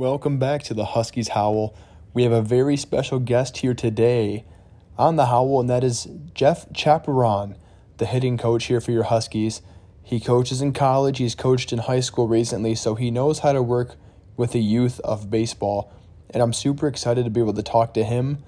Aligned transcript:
Welcome 0.00 0.38
back 0.38 0.62
to 0.62 0.72
the 0.72 0.86
Huskies 0.86 1.28
Howl. 1.28 1.74
We 2.14 2.22
have 2.22 2.32
a 2.32 2.40
very 2.40 2.78
special 2.78 3.18
guest 3.18 3.58
here 3.58 3.74
today 3.74 4.46
on 4.96 5.16
the 5.16 5.26
Howl, 5.26 5.60
and 5.60 5.68
that 5.68 5.84
is 5.84 6.08
Jeff 6.32 6.66
Chapuran, 6.70 7.54
the 7.98 8.06
hitting 8.06 8.38
coach 8.38 8.64
here 8.64 8.80
for 8.80 8.92
your 8.92 9.02
Huskies. 9.02 9.60
He 10.02 10.18
coaches 10.18 10.62
in 10.62 10.72
college, 10.72 11.18
he's 11.18 11.34
coached 11.34 11.70
in 11.70 11.80
high 11.80 12.00
school 12.00 12.28
recently, 12.28 12.74
so 12.76 12.94
he 12.94 13.10
knows 13.10 13.40
how 13.40 13.52
to 13.52 13.62
work 13.62 13.96
with 14.38 14.52
the 14.52 14.62
youth 14.62 15.00
of 15.00 15.30
baseball. 15.30 15.92
And 16.30 16.42
I'm 16.42 16.54
super 16.54 16.88
excited 16.88 17.26
to 17.26 17.30
be 17.30 17.40
able 17.40 17.52
to 17.52 17.62
talk 17.62 17.92
to 17.92 18.02
him 18.02 18.42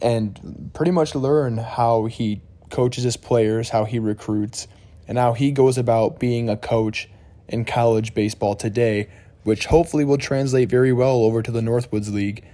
and 0.00 0.70
pretty 0.72 0.92
much 0.92 1.14
learn 1.14 1.58
how 1.58 2.06
he 2.06 2.40
coaches 2.70 3.04
his 3.04 3.18
players, 3.18 3.68
how 3.68 3.84
he 3.84 3.98
recruits, 3.98 4.68
and 5.06 5.18
how 5.18 5.34
he 5.34 5.52
goes 5.52 5.76
about 5.76 6.18
being 6.18 6.48
a 6.48 6.56
coach 6.56 7.10
in 7.46 7.66
college 7.66 8.14
baseball 8.14 8.54
today 8.54 9.10
which 9.44 9.66
hopefully 9.66 10.04
will 10.04 10.18
translate 10.18 10.68
very 10.68 10.92
well 10.92 11.24
over 11.24 11.42
to 11.42 11.50
the 11.50 11.60
Northwoods 11.60 12.12
League. 12.12 12.44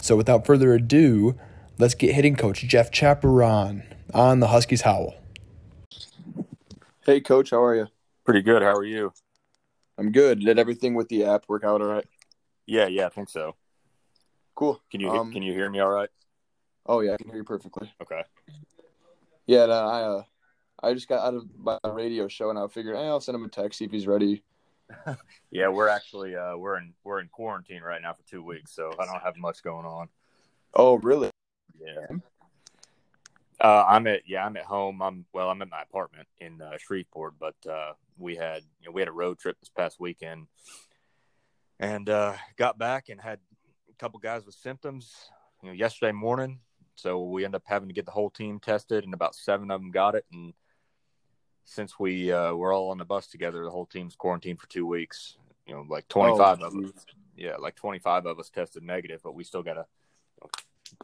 So 0.00 0.16
without 0.16 0.46
further 0.46 0.74
ado, 0.74 1.36
let's 1.78 1.94
get 1.94 2.14
hitting 2.14 2.36
coach 2.36 2.62
Jeff 2.62 2.90
Chapuran 2.90 3.84
on 4.14 4.40
the 4.40 4.48
Huskies 4.48 4.82
Howl. 4.82 5.14
Hey, 7.04 7.20
coach, 7.20 7.50
how 7.50 7.62
are 7.62 7.74
you? 7.74 7.86
Pretty 8.24 8.42
good. 8.42 8.62
How 8.62 8.74
are 8.74 8.84
you? 8.84 9.12
I'm 9.96 10.12
good. 10.12 10.40
Did 10.40 10.58
everything 10.58 10.94
with 10.94 11.08
the 11.08 11.24
app 11.24 11.44
work 11.48 11.64
out 11.64 11.80
all 11.80 11.88
right? 11.88 12.06
Yeah, 12.66 12.86
yeah, 12.86 13.06
I 13.06 13.08
think 13.08 13.30
so. 13.30 13.56
Cool. 14.54 14.80
Can 14.90 15.00
you 15.00 15.10
um, 15.10 15.32
can 15.32 15.42
you 15.42 15.52
hear 15.52 15.70
me 15.70 15.80
all 15.80 15.88
right? 15.88 16.10
Oh 16.86 17.00
yeah, 17.00 17.14
I 17.14 17.16
can 17.16 17.28
hear 17.28 17.38
you 17.38 17.44
perfectly. 17.44 17.92
Okay. 18.02 18.22
Yeah, 19.46 19.66
no, 19.66 19.72
I 19.72 20.02
uh, 20.02 20.22
I 20.82 20.94
just 20.94 21.08
got 21.08 21.26
out 21.26 21.34
of 21.34 21.46
my 21.56 21.78
radio 21.84 22.28
show 22.28 22.50
and 22.50 22.58
I 22.58 22.66
figured, 22.68 22.96
hey, 22.96 23.06
I'll 23.06 23.20
send 23.20 23.36
him 23.36 23.44
a 23.44 23.48
text 23.48 23.78
see 23.78 23.84
if 23.84 23.90
he's 23.90 24.06
ready 24.06 24.42
yeah, 25.50 25.68
we're 25.68 25.88
actually 25.88 26.36
uh, 26.36 26.56
we're 26.56 26.78
in 26.78 26.94
we're 27.04 27.20
in 27.20 27.28
quarantine 27.28 27.82
right 27.82 28.00
now 28.00 28.12
for 28.12 28.22
two 28.28 28.42
weeks, 28.42 28.74
so 28.74 28.92
I 28.98 29.04
don't 29.04 29.22
have 29.22 29.36
much 29.36 29.62
going 29.62 29.86
on. 29.86 30.08
Oh, 30.74 30.96
really? 30.98 31.30
Yeah. 31.80 32.16
Uh, 33.60 33.84
I'm 33.88 34.06
at 34.06 34.22
yeah 34.26 34.44
I'm 34.44 34.56
at 34.56 34.64
home. 34.64 35.02
I'm 35.02 35.24
well 35.32 35.50
I'm 35.50 35.62
at 35.62 35.70
my 35.70 35.82
apartment 35.82 36.28
in 36.38 36.62
uh, 36.62 36.78
Shreveport, 36.78 37.34
but 37.38 37.56
uh, 37.68 37.92
we 38.16 38.36
had 38.36 38.62
you 38.80 38.86
know, 38.86 38.92
we 38.92 39.00
had 39.00 39.08
a 39.08 39.12
road 39.12 39.38
trip 39.38 39.58
this 39.60 39.68
past 39.68 39.98
weekend, 39.98 40.46
and 41.80 42.08
uh, 42.08 42.34
got 42.56 42.78
back 42.78 43.08
and 43.08 43.20
had 43.20 43.40
a 43.90 43.94
couple 43.94 44.20
guys 44.20 44.44
with 44.46 44.54
symptoms. 44.54 45.12
You 45.62 45.70
know, 45.70 45.74
yesterday 45.74 46.12
morning, 46.12 46.60
so 46.94 47.24
we 47.24 47.44
ended 47.44 47.56
up 47.56 47.64
having 47.66 47.88
to 47.88 47.94
get 47.94 48.06
the 48.06 48.12
whole 48.12 48.30
team 48.30 48.60
tested, 48.60 49.04
and 49.04 49.12
about 49.12 49.34
seven 49.34 49.72
of 49.72 49.80
them 49.80 49.90
got 49.90 50.14
it, 50.14 50.24
and 50.32 50.54
since 51.68 51.98
we 51.98 52.32
uh, 52.32 52.54
we're 52.54 52.74
all 52.74 52.90
on 52.90 52.98
the 52.98 53.04
bus 53.04 53.26
together, 53.26 53.62
the 53.62 53.70
whole 53.70 53.86
team's 53.86 54.16
quarantined 54.16 54.58
for 54.58 54.66
two 54.68 54.86
weeks. 54.86 55.36
You 55.66 55.74
know, 55.74 55.84
like 55.88 56.08
twenty 56.08 56.36
five 56.36 56.58
oh, 56.62 56.66
of 56.66 56.74
us. 56.74 56.92
Yeah, 57.36 57.56
like 57.56 57.76
twenty 57.76 57.98
five 57.98 58.24
of 58.24 58.38
us 58.38 58.48
tested 58.48 58.82
negative, 58.82 59.20
but 59.22 59.34
we 59.34 59.44
still 59.44 59.62
gotta 59.62 59.84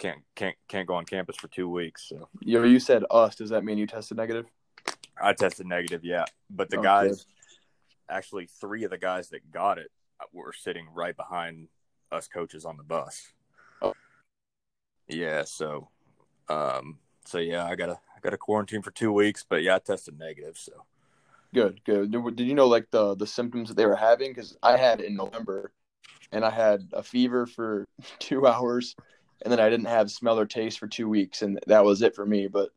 can't 0.01 0.23
can't 0.35 0.57
can't 0.67 0.89
go 0.89 0.95
on 0.95 1.05
campus 1.05 1.37
for 1.37 1.49
two 1.49 1.69
weeks. 1.69 2.09
So 2.09 2.29
you 2.41 2.65
you 2.65 2.81
said 2.81 3.05
us. 3.11 3.37
Does 3.37 3.51
that 3.51 3.63
mean 3.63 3.77
you 3.77 3.87
tested 3.87 4.17
negative? 4.17 4.47
I 5.21 5.35
tested 5.35 5.67
negative, 5.67 6.03
yeah. 6.03 6.25
But 6.51 6.71
the 6.71 6.79
oh, 6.79 6.83
guys, 6.83 7.27
actually, 8.09 8.49
three 8.61 8.85
of 8.85 8.91
the 8.91 8.99
guys 8.99 9.29
that 9.31 9.51
got 9.53 9.79
it 9.79 9.91
were 10.33 10.53
sitting 10.53 10.87
right 10.95 11.17
behind 11.17 11.69
us 12.11 12.27
coaches 12.27 12.65
on 12.65 12.79
the 12.79 12.83
bus. 12.83 13.33
Oh. 13.83 13.95
Yeah, 15.09 15.45
so, 15.45 15.89
um, 16.49 16.99
so 17.27 17.39
yeah, 17.39 17.67
I 17.67 17.77
gotta 17.77 17.99
got 18.25 18.35
a 18.35 18.39
quarantine 18.39 18.83
for 18.83 18.91
two 18.91 19.13
weeks, 19.13 19.45
but 19.49 19.63
yeah, 19.63 19.77
I 19.77 19.79
tested 19.79 20.19
negative. 20.19 20.57
So 20.57 20.73
good, 21.53 21.85
good. 21.85 22.11
Did 22.11 22.47
you 22.47 22.55
know 22.55 22.67
like 22.67 22.91
the 22.91 23.15
the 23.15 23.27
symptoms 23.27 23.69
that 23.69 23.77
they 23.77 23.87
were 23.87 23.95
having? 23.95 24.31
Because 24.31 24.57
I 24.63 24.77
had 24.77 25.01
in 25.01 25.15
November, 25.15 25.73
and 26.33 26.45
I 26.45 26.51
had 26.51 26.89
a 26.93 27.03
fever 27.03 27.47
for 27.47 27.87
two 28.19 28.47
hours, 28.47 28.97
and 29.43 29.53
then 29.53 29.61
I 29.61 29.69
didn't 29.69 29.87
have 29.87 30.11
smell 30.11 30.39
or 30.39 30.47
taste 30.47 30.79
for 30.79 30.89
two 30.89 31.09
weeks, 31.09 31.43
and 31.43 31.61
that 31.67 31.85
was 31.85 32.03
it 32.03 32.17
for 32.17 32.27
me. 32.27 32.49
But 32.49 32.71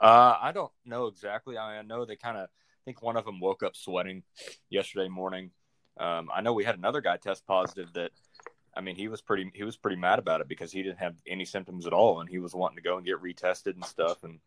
uh, 0.00 0.36
I 0.40 0.52
don't 0.52 0.72
know 0.84 1.06
exactly. 1.06 1.58
I, 1.58 1.70
mean, 1.70 1.78
I 1.78 1.82
know 1.82 2.04
they 2.04 2.16
kind 2.16 2.38
of. 2.38 2.44
I 2.44 2.82
think 2.86 3.02
one 3.02 3.18
of 3.18 3.26
them 3.26 3.40
woke 3.40 3.62
up 3.62 3.76
sweating 3.76 4.22
yesterday 4.70 5.08
morning. 5.08 5.50
Um, 5.98 6.30
I 6.34 6.40
know 6.40 6.54
we 6.54 6.64
had 6.64 6.78
another 6.78 7.02
guy 7.02 7.18
test 7.18 7.46
positive 7.46 7.92
that 7.92 8.10
I 8.74 8.80
mean, 8.80 8.96
he 8.96 9.08
was 9.08 9.20
pretty 9.20 9.50
he 9.54 9.64
was 9.64 9.76
pretty 9.76 9.96
mad 9.96 10.18
about 10.18 10.40
it 10.40 10.48
because 10.48 10.72
he 10.72 10.82
didn't 10.82 11.00
have 11.00 11.16
any 11.26 11.44
symptoms 11.44 11.86
at 11.86 11.92
all, 11.92 12.20
and 12.20 12.28
he 12.28 12.38
was 12.38 12.54
wanting 12.54 12.76
to 12.76 12.82
go 12.82 12.96
and 12.96 13.04
get 13.04 13.22
retested 13.22 13.74
and 13.74 13.84
stuff. 13.84 14.22
And 14.22 14.38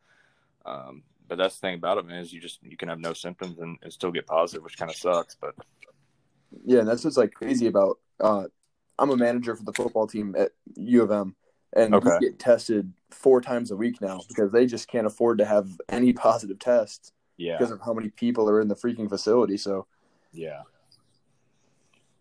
um, 0.66 1.04
but 1.28 1.38
that's 1.38 1.56
the 1.56 1.62
thing 1.62 1.76
about 1.76 1.98
it, 1.98 2.06
man, 2.06 2.20
is 2.20 2.34
you 2.34 2.42
just 2.42 2.60
you 2.64 2.78
can 2.78 2.90
have 2.90 3.00
no 3.00 3.14
symptoms 3.14 3.60
and, 3.60 3.78
and 3.82 3.92
still 3.92 4.12
get 4.12 4.28
positive, 4.28 4.64
which 4.64 4.78
kind 4.78 4.92
of 4.92 4.98
sucks. 4.98 5.36
But 5.36 5.56
yeah, 6.66 6.80
and 6.80 6.88
that's 6.88 7.04
what's 7.04 7.18
like 7.18 7.34
crazy 7.34 7.68
about. 7.68 8.00
Uh, 8.20 8.46
I'm 9.00 9.10
a 9.10 9.18
manager 9.18 9.56
for 9.56 9.64
the 9.64 9.74
football 9.74 10.08
team 10.08 10.36
at 10.38 10.52
U 10.76 11.02
of 11.02 11.12
M, 11.12 11.36
and 11.76 11.96
okay. 11.96 12.18
we 12.20 12.30
get 12.30 12.40
tested 12.40 12.92
four 13.10 13.42
times 13.42 13.72
a 13.72 13.76
week 13.76 14.02
now 14.02 14.20
because 14.28 14.52
they 14.52 14.66
just 14.66 14.88
can't 14.88 15.08
afford 15.08 15.40
to 15.40 15.46
have 15.46 15.70
any 15.90 16.14
positive 16.14 16.60
tests. 16.60 17.12
Yeah, 17.38 17.58
because 17.58 17.72
of 17.72 17.82
how 17.82 17.94
many 17.94 18.10
people 18.10 18.50
are 18.50 18.62
in 18.62 18.68
the 18.68 18.76
freaking 18.76 19.10
facility. 19.10 19.58
So 19.58 19.88
yeah, 20.32 20.62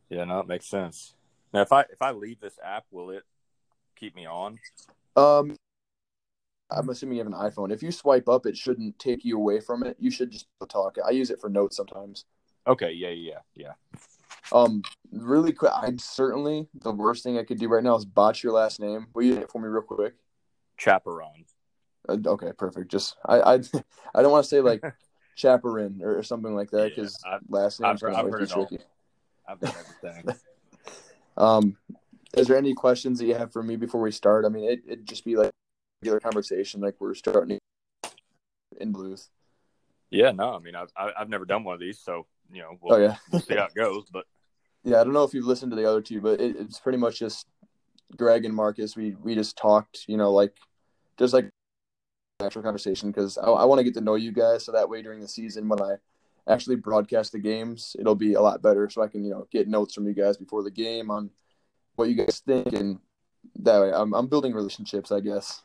yeah, 0.08 0.24
no, 0.24 0.40
it 0.40 0.46
makes 0.46 0.66
sense. 0.66 1.14
Now, 1.52 1.60
if 1.60 1.72
I 1.72 1.82
if 1.82 2.00
I 2.00 2.12
leave 2.12 2.40
this 2.40 2.58
app, 2.64 2.84
will 2.90 3.10
it 3.10 3.24
keep 3.96 4.16
me 4.16 4.26
on? 4.26 4.58
Um, 5.16 5.56
I'm 6.76 6.88
assuming 6.88 7.18
you 7.18 7.24
have 7.24 7.32
an 7.32 7.38
iPhone. 7.38 7.72
If 7.72 7.82
you 7.82 7.90
swipe 7.90 8.28
up, 8.28 8.46
it 8.46 8.56
shouldn't 8.56 8.98
take 8.98 9.24
you 9.24 9.36
away 9.36 9.60
from 9.60 9.82
it. 9.82 9.96
You 9.98 10.10
should 10.10 10.30
just 10.30 10.46
talk. 10.68 10.96
I 11.04 11.10
use 11.10 11.30
it 11.30 11.40
for 11.40 11.48
notes 11.48 11.76
sometimes. 11.76 12.24
Okay. 12.66 12.92
Yeah. 12.92 13.10
Yeah. 13.10 13.38
Yeah. 13.54 13.72
Um, 14.52 14.82
really 15.10 15.52
quick. 15.52 15.72
I 15.74 15.92
certainly 15.98 16.68
the 16.74 16.92
worst 16.92 17.22
thing 17.22 17.38
I 17.38 17.44
could 17.44 17.58
do 17.58 17.68
right 17.68 17.82
now 17.82 17.96
is 17.96 18.04
botch 18.04 18.42
your 18.42 18.52
last 18.52 18.80
name. 18.80 19.06
Will 19.14 19.22
you 19.22 19.36
hit 19.36 19.50
for 19.50 19.60
me 19.60 19.68
real 19.68 19.82
quick? 19.82 20.14
Chapuran. 20.78 21.44
Uh, 22.08 22.16
okay, 22.26 22.52
perfect. 22.56 22.90
Just 22.90 23.16
I 23.24 23.40
I 23.40 23.54
I 24.14 24.22
don't 24.22 24.32
want 24.32 24.44
to 24.44 24.48
say 24.48 24.60
like 24.60 24.82
chaperon 25.34 26.02
or 26.02 26.22
something 26.22 26.54
like 26.54 26.70
that 26.70 26.90
because 26.90 27.18
yeah, 27.24 27.38
last 27.48 27.80
name. 27.80 27.90
I've, 27.90 28.02
I've 28.02 28.30
heard 28.30 28.48
tricky. 28.48 28.78
I've 29.48 29.60
heard 29.60 29.74
everything. 30.02 30.34
um, 31.36 31.76
is 32.34 32.48
there 32.48 32.56
any 32.56 32.74
questions 32.74 33.18
that 33.18 33.26
you 33.26 33.34
have 33.34 33.52
for 33.52 33.62
me 33.62 33.76
before 33.76 34.00
we 34.00 34.10
start? 34.10 34.44
I 34.44 34.48
mean, 34.48 34.64
it 34.64 34.82
it'd 34.86 35.06
just 35.06 35.24
be 35.24 35.36
like 35.36 35.52
regular 36.02 36.20
conversation 36.20 36.80
like 36.80 36.96
we're 36.98 37.14
starting 37.14 37.58
in 38.80 38.92
blues. 38.92 39.30
Yeah, 40.10 40.32
no, 40.32 40.54
I 40.54 40.58
mean 40.58 40.74
I've 40.74 40.90
I've 40.96 41.28
never 41.28 41.44
done 41.44 41.64
one 41.64 41.74
of 41.74 41.80
these, 41.80 41.98
so 41.98 42.26
you 42.52 42.60
know 42.60 42.76
we'll, 42.80 42.94
oh, 42.94 42.98
yeah. 42.98 43.16
we'll 43.30 43.40
see 43.40 43.54
how 43.54 43.64
it 43.64 43.74
goes. 43.74 44.04
But 44.12 44.26
yeah, 44.84 45.00
I 45.00 45.04
don't 45.04 45.12
know 45.12 45.24
if 45.24 45.32
you've 45.32 45.46
listened 45.46 45.70
to 45.72 45.76
the 45.76 45.88
other 45.88 46.02
two, 46.02 46.20
but 46.20 46.40
it, 46.40 46.56
it's 46.58 46.80
pretty 46.80 46.98
much 46.98 47.18
just 47.18 47.46
Greg 48.16 48.44
and 48.44 48.54
Marcus. 48.54 48.96
We 48.96 49.14
we 49.22 49.34
just 49.34 49.56
talked, 49.56 50.04
you 50.08 50.16
know, 50.16 50.32
like 50.32 50.56
just 51.18 51.32
like 51.32 51.48
actual 52.42 52.62
conversation 52.62 53.10
because 53.10 53.38
I, 53.38 53.46
I 53.46 53.64
want 53.64 53.78
to 53.78 53.84
get 53.84 53.94
to 53.94 54.00
know 54.00 54.16
you 54.16 54.32
guys, 54.32 54.64
so 54.64 54.72
that 54.72 54.88
way 54.88 55.02
during 55.02 55.20
the 55.20 55.28
season 55.28 55.68
when 55.68 55.80
I 55.80 55.94
actually 56.48 56.76
broadcast 56.76 57.32
the 57.32 57.38
games, 57.38 57.94
it'll 57.98 58.16
be 58.16 58.34
a 58.34 58.40
lot 58.40 58.60
better, 58.60 58.90
so 58.90 59.02
I 59.02 59.08
can 59.08 59.24
you 59.24 59.30
know 59.30 59.46
get 59.50 59.68
notes 59.68 59.94
from 59.94 60.06
you 60.06 60.14
guys 60.14 60.36
before 60.36 60.62
the 60.62 60.70
game 60.70 61.10
on 61.10 61.30
what 61.94 62.08
you 62.08 62.14
guys 62.16 62.42
think 62.44 62.72
and 62.72 62.98
that 63.56 63.80
way 63.80 63.92
I'm 63.92 64.12
I'm 64.14 64.26
building 64.26 64.52
relationships, 64.52 65.12
I 65.12 65.20
guess. 65.20 65.62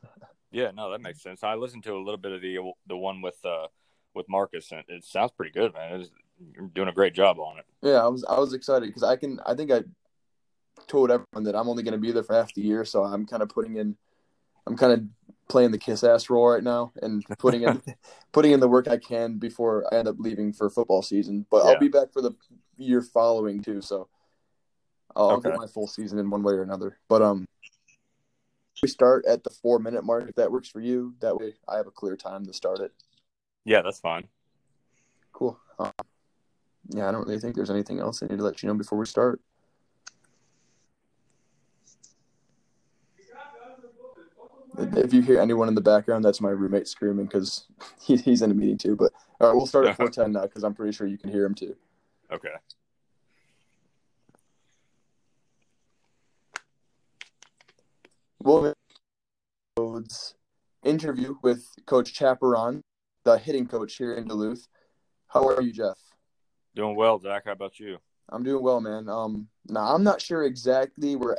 Yeah, 0.51 0.71
no, 0.71 0.91
that 0.91 1.01
makes 1.01 1.21
sense. 1.21 1.43
I 1.43 1.55
listened 1.55 1.83
to 1.83 1.93
a 1.93 1.99
little 2.03 2.17
bit 2.17 2.31
of 2.31 2.41
the 2.41 2.57
the 2.87 2.97
one 2.97 3.21
with 3.21 3.37
uh 3.45 3.67
with 4.13 4.27
Marcus, 4.29 4.71
and 4.71 4.83
it 4.87 5.03
sounds 5.03 5.31
pretty 5.31 5.51
good, 5.51 5.73
man. 5.73 6.05
you're 6.53 6.67
doing 6.67 6.87
a 6.87 6.93
great 6.93 7.13
job 7.13 7.39
on 7.39 7.59
it. 7.59 7.65
Yeah, 7.81 8.03
I 8.03 8.07
was 8.07 8.23
I 8.25 8.39
was 8.39 8.53
excited 8.53 8.87
because 8.87 9.03
I 9.03 9.15
can 9.15 9.39
I 9.45 9.53
think 9.53 9.71
I 9.71 9.83
told 10.87 11.11
everyone 11.11 11.43
that 11.43 11.55
I'm 11.55 11.67
only 11.67 11.83
going 11.83 11.93
to 11.93 11.99
be 11.99 12.11
there 12.11 12.23
for 12.23 12.35
half 12.35 12.53
the 12.53 12.61
year, 12.61 12.85
so 12.85 13.03
I'm 13.03 13.25
kind 13.25 13.43
of 13.43 13.49
putting 13.49 13.77
in 13.77 13.97
I'm 14.65 14.77
kind 14.77 14.93
of 14.93 15.03
playing 15.49 15.71
the 15.71 15.77
kiss 15.77 16.03
ass 16.03 16.29
role 16.29 16.49
right 16.49 16.63
now 16.63 16.91
and 17.01 17.23
putting 17.39 17.63
in 17.63 17.81
putting 18.31 18.51
in 18.51 18.59
the 18.59 18.67
work 18.67 18.87
I 18.87 18.97
can 18.97 19.37
before 19.37 19.91
I 19.93 19.97
end 19.97 20.07
up 20.07 20.17
leaving 20.19 20.53
for 20.53 20.69
football 20.69 21.01
season. 21.01 21.45
But 21.49 21.63
yeah. 21.63 21.71
I'll 21.71 21.79
be 21.79 21.87
back 21.87 22.11
for 22.11 22.21
the 22.21 22.31
year 22.77 23.01
following 23.01 23.61
too, 23.61 23.81
so 23.81 24.07
I'll, 25.15 25.31
okay. 25.31 25.49
I'll 25.49 25.53
get 25.53 25.61
my 25.61 25.67
full 25.67 25.87
season 25.87 26.19
in 26.19 26.29
one 26.29 26.43
way 26.43 26.53
or 26.53 26.63
another. 26.63 26.99
But 27.07 27.21
um, 27.21 27.45
we 28.81 28.87
start 28.87 29.25
at 29.25 29.43
the 29.43 29.49
four 29.49 29.79
minute 29.79 30.03
mark 30.03 30.29
if 30.29 30.35
that 30.35 30.51
works 30.51 30.69
for 30.69 30.79
you. 30.79 31.15
That 31.19 31.37
way, 31.37 31.53
I 31.67 31.77
have 31.77 31.87
a 31.87 31.91
clear 31.91 32.15
time 32.15 32.45
to 32.45 32.53
start 32.53 32.79
it. 32.79 32.91
Yeah, 33.65 33.81
that's 33.81 33.99
fine. 33.99 34.27
Cool. 35.33 35.59
Um, 35.79 35.91
yeah, 36.89 37.07
I 37.07 37.11
don't 37.11 37.27
really 37.27 37.39
think 37.39 37.55
there's 37.55 37.69
anything 37.69 37.99
else 37.99 38.23
I 38.23 38.27
need 38.27 38.37
to 38.37 38.43
let 38.43 38.63
you 38.63 38.67
know 38.67 38.75
before 38.75 38.97
we 38.97 39.05
start. 39.05 39.41
If 44.79 45.11
you 45.11 45.21
hear 45.21 45.39
anyone 45.39 45.67
in 45.67 45.75
the 45.75 45.81
background, 45.81 46.23
that's 46.23 46.39
my 46.39 46.49
roommate 46.49 46.87
screaming 46.87 47.25
because 47.25 47.65
he, 48.01 48.17
he's 48.17 48.41
in 48.41 48.51
a 48.51 48.53
meeting 48.53 48.77
too. 48.77 48.95
But 48.95 49.11
all 49.39 49.47
right, 49.47 49.55
we'll 49.55 49.65
start 49.65 49.87
at 49.87 49.97
410 49.97 50.33
now 50.33 50.43
because 50.43 50.63
I'm 50.63 50.73
pretty 50.73 50.95
sure 50.95 51.07
you 51.07 51.17
can 51.17 51.31
hear 51.31 51.45
him 51.45 51.55
too. 51.55 51.75
Okay. 52.31 52.49
Williams 58.47 60.35
interview 60.85 61.35
with 61.43 61.67
Coach 61.85 62.17
Chapuran, 62.17 62.79
the 63.25 63.37
hitting 63.37 63.67
coach 63.67 63.97
here 63.97 64.13
in 64.13 64.25
Duluth. 64.25 64.67
How 65.27 65.45
are 65.49 65.61
you, 65.61 65.73
Jeff? 65.73 65.97
Doing 66.73 66.95
well, 66.95 67.19
Zach. 67.19 67.43
How 67.45 67.51
about 67.51 67.77
you? 67.77 67.97
I'm 68.29 68.43
doing 68.43 68.63
well, 68.63 68.79
man. 68.79 69.09
Um, 69.09 69.49
now 69.67 69.93
I'm 69.93 70.03
not 70.03 70.21
sure 70.21 70.43
exactly 70.43 71.17
where 71.17 71.37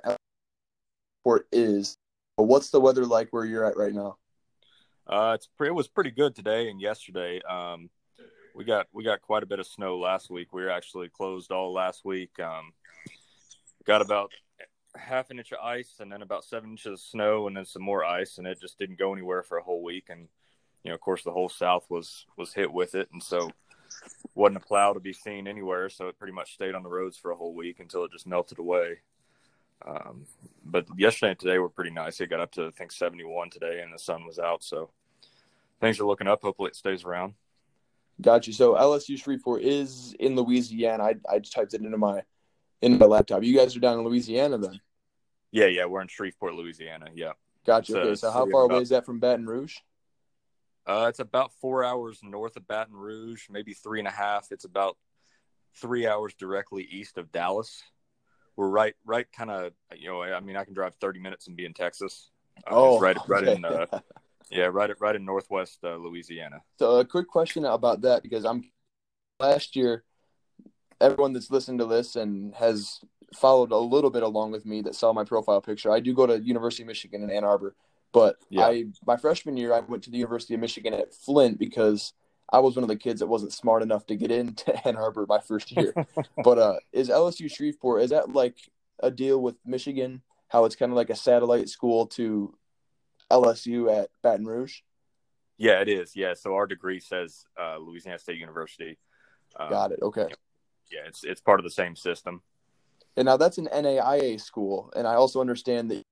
Port 1.24 1.46
is, 1.50 1.96
but 2.36 2.44
what's 2.44 2.68
the 2.68 2.80
weather 2.80 3.06
like 3.06 3.28
where 3.30 3.46
you're 3.46 3.64
at 3.64 3.78
right 3.78 3.94
now? 3.94 4.18
Uh, 5.06 5.32
it's 5.34 5.48
pretty, 5.56 5.70
it 5.70 5.74
was 5.74 5.88
pretty 5.88 6.10
good 6.10 6.36
today 6.36 6.68
and 6.68 6.78
yesterday. 6.78 7.40
Um, 7.48 7.88
we 8.54 8.64
got 8.64 8.86
we 8.92 9.02
got 9.02 9.22
quite 9.22 9.42
a 9.42 9.46
bit 9.46 9.60
of 9.60 9.66
snow 9.66 9.98
last 9.98 10.28
week. 10.28 10.52
We 10.52 10.62
were 10.62 10.70
actually 10.70 11.08
closed 11.08 11.52
all 11.52 11.72
last 11.72 12.04
week. 12.04 12.38
Um, 12.38 12.72
got 13.86 14.02
about 14.02 14.30
half 14.98 15.30
an 15.30 15.38
inch 15.38 15.52
of 15.52 15.58
ice 15.58 15.94
and 16.00 16.10
then 16.10 16.22
about 16.22 16.44
seven 16.44 16.70
inches 16.70 16.92
of 16.92 17.00
snow 17.00 17.46
and 17.46 17.56
then 17.56 17.64
some 17.64 17.82
more 17.82 18.04
ice, 18.04 18.38
and 18.38 18.46
it 18.46 18.60
just 18.60 18.78
didn't 18.78 18.98
go 18.98 19.12
anywhere 19.12 19.42
for 19.42 19.58
a 19.58 19.62
whole 19.62 19.82
week. 19.82 20.06
And 20.10 20.28
you 20.84 20.90
know, 20.90 20.94
of 20.94 21.00
course, 21.00 21.22
the 21.22 21.32
whole 21.32 21.48
South 21.48 21.86
was 21.88 22.26
was 22.36 22.52
hit 22.52 22.72
with 22.72 22.94
it, 22.94 23.08
and 23.12 23.22
so 23.22 23.50
wasn't 24.34 24.58
a 24.58 24.66
plow 24.66 24.92
to 24.92 25.00
be 25.00 25.12
seen 25.12 25.46
anywhere. 25.46 25.88
So 25.88 26.08
it 26.08 26.18
pretty 26.18 26.32
much 26.32 26.54
stayed 26.54 26.74
on 26.74 26.82
the 26.82 26.88
roads 26.88 27.16
for 27.16 27.30
a 27.30 27.36
whole 27.36 27.54
week 27.54 27.80
until 27.80 28.04
it 28.04 28.12
just 28.12 28.26
melted 28.26 28.58
away. 28.58 28.98
Um, 29.86 30.26
but 30.64 30.86
yesterday 30.96 31.30
and 31.30 31.38
today 31.38 31.58
were 31.58 31.68
pretty 31.68 31.90
nice. 31.90 32.20
It 32.20 32.30
got 32.30 32.40
up 32.40 32.52
to 32.52 32.66
I 32.66 32.70
think 32.70 32.92
71 32.92 33.50
today, 33.50 33.80
and 33.82 33.92
the 33.92 33.98
sun 33.98 34.26
was 34.26 34.38
out, 34.38 34.62
so 34.62 34.90
things 35.80 36.00
are 36.00 36.06
looking 36.06 36.28
up. 36.28 36.42
Hopefully, 36.42 36.68
it 36.68 36.76
stays 36.76 37.04
around. 37.04 37.34
Got 38.20 38.46
you. 38.48 38.52
So 38.52 38.74
LSU 38.74 39.16
Shreveport 39.16 39.62
is 39.62 40.14
in 40.18 40.34
Louisiana. 40.34 41.04
I 41.04 41.14
I 41.30 41.38
just 41.38 41.54
typed 41.54 41.74
it 41.74 41.82
into 41.82 41.98
my 41.98 42.22
in 42.82 42.98
my 42.98 43.06
laptop. 43.06 43.42
You 43.42 43.56
guys 43.56 43.76
are 43.76 43.80
down 43.80 43.98
in 43.98 44.04
Louisiana 44.04 44.58
then? 44.58 44.80
Yeah, 45.50 45.66
yeah, 45.66 45.86
we're 45.86 46.02
in 46.02 46.08
Shreveport, 46.08 46.54
Louisiana. 46.54 47.06
Yeah. 47.14 47.32
Gotcha. 47.64 47.92
So, 47.92 47.98
okay, 48.00 48.14
so 48.14 48.30
how 48.30 48.50
far 48.50 48.64
about, 48.64 48.74
away 48.74 48.82
is 48.82 48.88
that 48.90 49.04
from 49.04 49.20
Baton 49.20 49.46
Rouge? 49.46 49.76
Uh, 50.86 51.06
it's 51.08 51.18
about 51.18 51.52
four 51.60 51.84
hours 51.84 52.20
north 52.22 52.56
of 52.56 52.66
Baton 52.66 52.94
Rouge, 52.94 53.44
maybe 53.50 53.74
three 53.74 53.98
and 53.98 54.08
a 54.08 54.12
half. 54.12 54.48
It's 54.50 54.64
about 54.64 54.96
three 55.76 56.06
hours 56.06 56.34
directly 56.34 56.84
east 56.90 57.18
of 57.18 57.30
Dallas. 57.30 57.82
We're 58.56 58.68
right, 58.68 58.94
right, 59.04 59.26
kind 59.36 59.50
of. 59.50 59.72
You 59.94 60.08
know, 60.08 60.22
I 60.22 60.40
mean, 60.40 60.56
I 60.56 60.64
can 60.64 60.74
drive 60.74 60.94
thirty 60.94 61.20
minutes 61.20 61.46
and 61.46 61.56
be 61.56 61.64
in 61.66 61.74
Texas. 61.74 62.30
Uh, 62.66 62.70
oh, 62.70 63.00
right, 63.00 63.16
right 63.28 63.44
okay. 63.44 63.56
in. 63.56 63.64
Uh, 63.64 63.86
yeah, 64.50 64.70
right, 64.72 64.90
right 64.98 65.14
in 65.14 65.24
northwest 65.24 65.78
uh, 65.84 65.96
Louisiana. 65.96 66.62
So, 66.78 66.96
a 66.98 67.04
quick 67.04 67.28
question 67.28 67.64
about 67.66 68.00
that 68.02 68.22
because 68.22 68.44
I'm 68.44 68.70
last 69.38 69.76
year. 69.76 70.04
Everyone 71.00 71.32
that's 71.32 71.50
listened 71.50 71.78
to 71.78 71.86
this 71.86 72.16
and 72.16 72.52
has 72.56 72.98
followed 73.34 73.72
a 73.72 73.76
little 73.76 74.10
bit 74.10 74.22
along 74.22 74.52
with 74.52 74.64
me 74.64 74.82
that 74.82 74.94
saw 74.94 75.12
my 75.12 75.24
profile 75.24 75.60
picture. 75.60 75.90
I 75.90 76.00
do 76.00 76.14
go 76.14 76.26
to 76.26 76.40
University 76.40 76.82
of 76.82 76.88
Michigan 76.88 77.22
in 77.22 77.30
Ann 77.30 77.44
Arbor, 77.44 77.74
but 78.12 78.36
yeah. 78.48 78.66
I 78.66 78.84
my 79.06 79.16
freshman 79.16 79.56
year 79.56 79.72
I 79.72 79.80
went 79.80 80.04
to 80.04 80.10
the 80.10 80.16
University 80.16 80.54
of 80.54 80.60
Michigan 80.60 80.94
at 80.94 81.14
Flint 81.14 81.58
because 81.58 82.12
I 82.50 82.60
was 82.60 82.76
one 82.76 82.82
of 82.82 82.88
the 82.88 82.96
kids 82.96 83.20
that 83.20 83.26
wasn't 83.26 83.52
smart 83.52 83.82
enough 83.82 84.06
to 84.06 84.16
get 84.16 84.30
into 84.30 84.74
Ann 84.86 84.96
Arbor 84.96 85.26
my 85.28 85.40
first 85.40 85.76
year. 85.76 85.94
but 86.44 86.58
uh, 86.58 86.76
is 86.92 87.08
LSU 87.08 87.50
Shreveport 87.50 88.02
is 88.02 88.10
that 88.10 88.32
like 88.32 88.56
a 89.00 89.10
deal 89.10 89.40
with 89.40 89.56
Michigan? 89.64 90.22
How 90.48 90.64
it's 90.64 90.76
kind 90.76 90.90
of 90.90 90.96
like 90.96 91.10
a 91.10 91.16
satellite 91.16 91.68
school 91.68 92.06
to 92.06 92.54
LSU 93.30 93.94
at 93.94 94.08
Baton 94.22 94.46
Rouge? 94.46 94.80
Yeah, 95.58 95.80
it 95.80 95.88
is. 95.88 96.16
Yeah, 96.16 96.34
so 96.34 96.54
our 96.54 96.66
degree 96.66 97.00
says 97.00 97.44
uh, 97.60 97.76
Louisiana 97.78 98.18
State 98.18 98.38
University. 98.38 98.96
Um, 99.58 99.70
Got 99.70 99.92
it. 99.92 99.98
Okay. 100.00 100.28
Yeah, 100.90 101.00
it's 101.06 101.24
it's 101.24 101.40
part 101.40 101.60
of 101.60 101.64
the 101.64 101.70
same 101.70 101.96
system. 101.96 102.42
And 103.16 103.26
now 103.26 103.36
that's 103.36 103.58
an 103.58 103.68
NAIA 103.72 104.40
school, 104.40 104.92
and 104.94 105.06
I 105.06 105.14
also 105.14 105.40
understand 105.40 105.90
that 105.90 106.02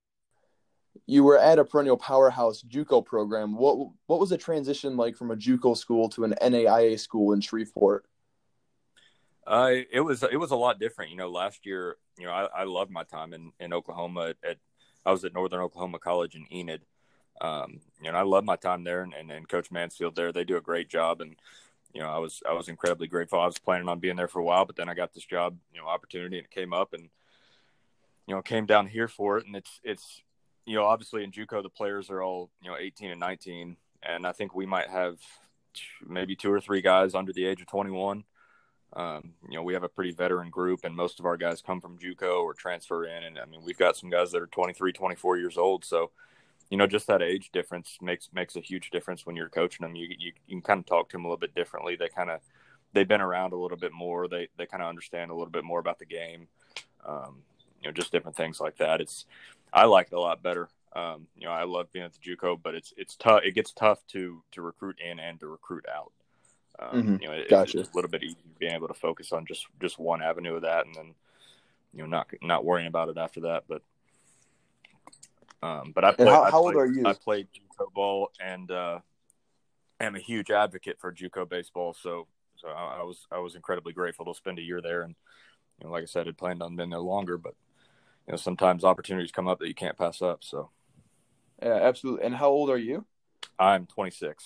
you 1.05 1.23
were 1.23 1.37
at 1.37 1.59
a 1.59 1.63
perennial 1.63 1.97
powerhouse 1.97 2.63
JUCO 2.63 3.05
program. 3.05 3.55
What 3.55 3.91
what 4.07 4.19
was 4.19 4.29
the 4.29 4.37
transition 4.37 4.97
like 4.97 5.15
from 5.15 5.31
a 5.31 5.35
JUCO 5.35 5.77
school 5.77 6.09
to 6.09 6.25
an 6.25 6.35
NAIA 6.41 6.99
school 6.99 7.33
in 7.33 7.41
Shreveport? 7.41 8.05
Uh, 9.45 9.71
it 9.91 10.01
was 10.01 10.23
it 10.23 10.37
was 10.37 10.51
a 10.51 10.55
lot 10.55 10.79
different. 10.79 11.11
You 11.11 11.17
know, 11.17 11.29
last 11.29 11.65
year, 11.65 11.95
you 12.17 12.25
know, 12.25 12.31
I, 12.31 12.47
I 12.53 12.63
loved 12.65 12.91
my 12.91 13.03
time 13.03 13.33
in, 13.33 13.51
in 13.59 13.73
Oklahoma. 13.73 14.29
At, 14.29 14.37
at 14.43 14.57
I 15.05 15.11
was 15.11 15.23
at 15.23 15.33
Northern 15.33 15.61
Oklahoma 15.61 15.99
College 15.99 16.35
in 16.35 16.45
Enid. 16.53 16.81
Um, 17.39 17.79
you 18.01 18.11
know, 18.11 18.17
I 18.17 18.23
love 18.23 18.43
my 18.43 18.57
time 18.57 18.83
there, 18.83 19.03
and, 19.03 19.13
and, 19.13 19.31
and 19.31 19.47
Coach 19.47 19.71
Mansfield 19.71 20.15
there. 20.15 20.33
They 20.33 20.43
do 20.43 20.57
a 20.57 20.61
great 20.61 20.89
job, 20.89 21.21
and 21.21 21.37
you 21.93 22.01
know, 22.01 22.09
I 22.09 22.17
was 22.17 22.41
I 22.47 22.53
was 22.53 22.69
incredibly 22.69 23.07
grateful. 23.07 23.39
I 23.39 23.45
was 23.45 23.57
planning 23.57 23.89
on 23.89 23.99
being 23.99 24.15
there 24.15 24.27
for 24.27 24.39
a 24.39 24.43
while, 24.43 24.65
but 24.65 24.75
then 24.75 24.89
I 24.89 24.93
got 24.93 25.13
this 25.13 25.25
job, 25.25 25.57
you 25.73 25.79
know, 25.79 25.87
opportunity, 25.87 26.37
and 26.37 26.45
it 26.45 26.51
came 26.51 26.73
up, 26.73 26.93
and 26.93 27.09
you 28.27 28.35
know, 28.35 28.41
came 28.41 28.65
down 28.65 28.87
here 28.87 29.07
for 29.07 29.37
it, 29.37 29.45
and 29.45 29.55
it's 29.55 29.79
it's 29.83 30.21
you 30.65 30.75
know, 30.75 30.83
obviously 30.83 31.23
in 31.23 31.31
JUCO 31.31 31.63
the 31.63 31.69
players 31.69 32.09
are 32.09 32.21
all 32.21 32.49
you 32.61 32.69
know 32.69 32.77
18 32.77 33.11
and 33.11 33.19
19, 33.19 33.77
and 34.03 34.27
I 34.27 34.31
think 34.33 34.53
we 34.53 34.65
might 34.65 34.89
have 34.89 35.17
maybe 36.05 36.35
two 36.35 36.51
or 36.51 36.59
three 36.59 36.81
guys 36.81 37.15
under 37.15 37.31
the 37.33 37.45
age 37.45 37.61
of 37.61 37.67
21. 37.67 38.23
Um, 38.93 39.33
you 39.49 39.55
know, 39.55 39.63
we 39.63 39.73
have 39.73 39.83
a 39.83 39.89
pretty 39.89 40.11
veteran 40.11 40.49
group, 40.49 40.81
and 40.83 40.95
most 40.95 41.19
of 41.19 41.25
our 41.25 41.37
guys 41.37 41.61
come 41.61 41.81
from 41.81 41.97
JUCO 41.97 42.43
or 42.43 42.53
transfer 42.53 43.05
in, 43.05 43.23
and 43.23 43.39
I 43.39 43.45
mean, 43.45 43.61
we've 43.63 43.77
got 43.77 43.97
some 43.97 44.09
guys 44.09 44.31
that 44.31 44.41
are 44.41 44.47
23, 44.47 44.91
24 44.91 45.37
years 45.37 45.57
old, 45.57 45.85
so 45.85 46.11
you 46.69 46.77
know, 46.77 46.87
just 46.87 47.07
that 47.07 47.21
age 47.21 47.51
difference 47.51 47.97
makes 48.01 48.29
makes 48.33 48.55
a 48.55 48.61
huge 48.61 48.89
difference 48.89 49.25
when 49.25 49.35
you're 49.35 49.49
coaching 49.49 49.85
them. 49.85 49.95
You 49.95 50.07
you, 50.17 50.31
you 50.47 50.55
can 50.55 50.61
kind 50.61 50.79
of 50.79 50.85
talk 50.85 51.09
to 51.09 51.13
them 51.13 51.25
a 51.25 51.27
little 51.27 51.39
bit 51.39 51.55
differently. 51.55 51.95
They 51.95 52.09
kind 52.09 52.29
of 52.29 52.41
they've 52.93 53.07
been 53.07 53.21
around 53.21 53.53
a 53.53 53.57
little 53.57 53.77
bit 53.77 53.93
more. 53.93 54.27
They 54.27 54.49
they 54.57 54.65
kind 54.65 54.83
of 54.83 54.89
understand 54.89 55.31
a 55.31 55.33
little 55.33 55.51
bit 55.51 55.63
more 55.63 55.79
about 55.79 55.99
the 55.99 56.05
game. 56.05 56.47
Um, 57.05 57.43
you 57.81 57.87
know, 57.87 57.93
just 57.93 58.11
different 58.11 58.35
things 58.35 58.59
like 58.59 58.77
that. 58.77 59.01
It's 59.01 59.25
I 59.71 59.85
like 59.85 60.07
it 60.11 60.15
a 60.15 60.19
lot 60.19 60.43
better. 60.43 60.69
Um, 60.93 61.27
you 61.37 61.45
know, 61.45 61.53
I 61.53 61.63
love 61.63 61.91
being 61.91 62.05
at 62.05 62.13
the 62.13 62.19
JUCO, 62.19 62.59
but 62.61 62.75
it's 62.75 62.93
it's 62.97 63.15
tough. 63.15 63.41
It 63.43 63.55
gets 63.55 63.71
tough 63.71 63.99
to 64.07 64.41
to 64.51 64.61
recruit 64.61 64.97
in 64.99 65.19
and 65.19 65.39
to 65.39 65.47
recruit 65.47 65.85
out. 65.93 66.11
Um, 66.79 66.89
mm-hmm. 66.89 67.21
You 67.21 67.27
know, 67.27 67.33
it, 67.33 67.49
gotcha. 67.49 67.79
it's 67.79 67.89
a 67.89 67.95
little 67.95 68.09
bit 68.09 68.23
easier 68.23 68.37
being 68.59 68.73
able 68.73 68.87
to 68.87 68.93
focus 68.93 69.31
on 69.31 69.45
just 69.45 69.67
just 69.81 69.99
one 69.99 70.21
avenue 70.21 70.55
of 70.55 70.63
that, 70.63 70.85
and 70.85 70.95
then 70.95 71.13
you 71.93 72.01
know 72.01 72.07
not 72.07 72.27
not 72.41 72.65
worrying 72.65 72.87
about 72.87 73.09
it 73.09 73.17
after 73.17 73.41
that. 73.41 73.63
But 73.67 73.81
um, 75.63 75.91
but 75.93 76.03
I 76.03 76.11
played, 76.13 76.27
how, 76.27 76.43
how 76.43 76.61
played, 76.61 76.75
old 76.75 76.75
are 76.75 76.85
you? 76.87 77.05
I 77.05 77.13
played 77.13 77.47
JUCO 77.53 77.93
ball 77.93 78.31
and 78.39 78.69
uh, 78.69 78.99
am 79.99 80.15
a 80.15 80.19
huge 80.19 80.51
advocate 80.51 80.97
for 80.99 81.11
JUCO 81.11 81.49
baseball. 81.49 81.93
So 81.93 82.27
so 82.57 82.69
I, 82.69 82.99
I, 82.99 83.03
was 83.03 83.27
I 83.31 83.39
was 83.39 83.55
incredibly 83.55 83.93
grateful 83.93 84.25
to 84.25 84.33
spend 84.33 84.59
a 84.59 84.63
year 84.63 84.81
there. 84.81 85.03
And 85.03 85.15
you 85.79 85.85
know, 85.85 85.91
like 85.91 86.03
I 86.03 86.07
said, 86.07 86.25
had 86.25 86.37
planned 86.37 86.61
on 86.61 86.75
being 86.75 86.89
there 86.89 86.99
longer, 86.99 87.37
but 87.37 87.55
you 88.27 88.33
know, 88.33 88.37
sometimes 88.37 88.83
opportunities 88.83 89.31
come 89.31 89.47
up 89.47 89.59
that 89.59 89.67
you 89.67 89.75
can't 89.75 89.97
pass 89.97 90.21
up. 90.21 90.43
So 90.43 90.69
yeah, 91.61 91.75
absolutely. 91.75 92.25
And 92.25 92.35
how 92.35 92.49
old 92.49 92.69
are 92.69 92.77
you? 92.77 93.05
I'm 93.57 93.85
26. 93.85 94.43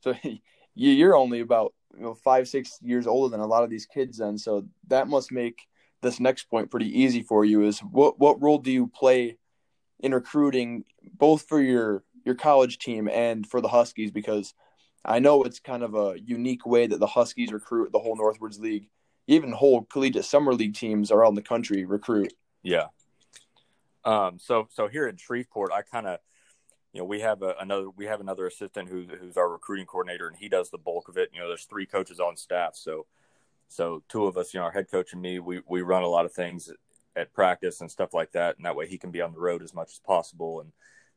So 0.00 0.14
you're 0.74 1.16
only 1.16 1.40
about 1.40 1.74
you 1.96 2.02
know 2.02 2.14
five 2.14 2.48
six 2.48 2.78
years 2.82 3.06
older 3.06 3.30
than 3.30 3.40
a 3.40 3.46
lot 3.46 3.64
of 3.64 3.70
these 3.70 3.86
kids 3.86 4.18
then. 4.18 4.38
So 4.38 4.66
that 4.88 5.08
must 5.08 5.32
make 5.32 5.66
this 6.00 6.20
next 6.20 6.44
point 6.44 6.70
pretty 6.70 7.00
easy 7.00 7.22
for 7.22 7.44
you. 7.44 7.64
Is 7.64 7.80
what 7.80 8.18
what 8.18 8.40
role 8.42 8.58
do 8.58 8.70
you 8.70 8.86
play? 8.86 9.36
In 10.00 10.14
recruiting 10.14 10.84
both 11.16 11.42
for 11.42 11.60
your 11.60 12.04
your 12.24 12.34
college 12.34 12.78
team 12.78 13.08
and 13.08 13.46
for 13.46 13.60
the 13.60 13.68
Huskies 13.68 14.10
because 14.10 14.54
I 15.04 15.18
know 15.18 15.42
it's 15.44 15.60
kind 15.60 15.82
of 15.82 15.94
a 15.94 16.16
unique 16.20 16.66
way 16.66 16.86
that 16.86 17.00
the 17.00 17.06
Huskies 17.06 17.52
recruit 17.52 17.92
the 17.92 17.98
whole 17.98 18.16
Northwoods 18.16 18.58
League. 18.60 18.88
Even 19.26 19.52
whole 19.52 19.82
collegiate 19.82 20.24
summer 20.24 20.54
league 20.54 20.74
teams 20.74 21.10
around 21.10 21.34
the 21.34 21.42
country 21.42 21.84
recruit. 21.84 22.32
Yeah. 22.62 22.86
Um. 24.04 24.38
So 24.38 24.68
so 24.70 24.88
here 24.88 25.06
in 25.06 25.16
Shreveport, 25.16 25.70
I 25.70 25.82
kind 25.82 26.06
of, 26.06 26.18
you 26.94 27.00
know, 27.00 27.04
we 27.04 27.20
have 27.20 27.42
a, 27.42 27.54
another 27.60 27.90
we 27.90 28.06
have 28.06 28.20
another 28.20 28.46
assistant 28.46 28.88
who's 28.88 29.08
who's 29.20 29.36
our 29.36 29.50
recruiting 29.50 29.84
coordinator, 29.84 30.28
and 30.28 30.36
he 30.36 30.48
does 30.48 30.70
the 30.70 30.78
bulk 30.78 31.08
of 31.08 31.18
it. 31.18 31.28
You 31.34 31.40
know, 31.40 31.48
there's 31.48 31.66
three 31.66 31.84
coaches 31.84 32.20
on 32.20 32.36
staff, 32.36 32.74
so 32.74 33.04
so 33.68 34.02
two 34.08 34.24
of 34.24 34.38
us, 34.38 34.54
you 34.54 34.60
know, 34.60 34.64
our 34.64 34.72
head 34.72 34.90
coach 34.90 35.12
and 35.12 35.20
me, 35.20 35.38
we 35.40 35.60
we 35.68 35.82
run 35.82 36.02
a 36.02 36.08
lot 36.08 36.24
of 36.24 36.32
things 36.32 36.70
at 37.18 37.32
practice 37.32 37.80
and 37.80 37.90
stuff 37.90 38.14
like 38.14 38.32
that, 38.32 38.56
and 38.56 38.64
that 38.64 38.76
way 38.76 38.86
he 38.86 38.98
can 38.98 39.10
be 39.10 39.20
on 39.20 39.32
the 39.32 39.40
road 39.40 39.62
as 39.62 39.74
much 39.74 39.90
as 39.92 39.98
possible. 39.98 40.60
And 40.60 40.72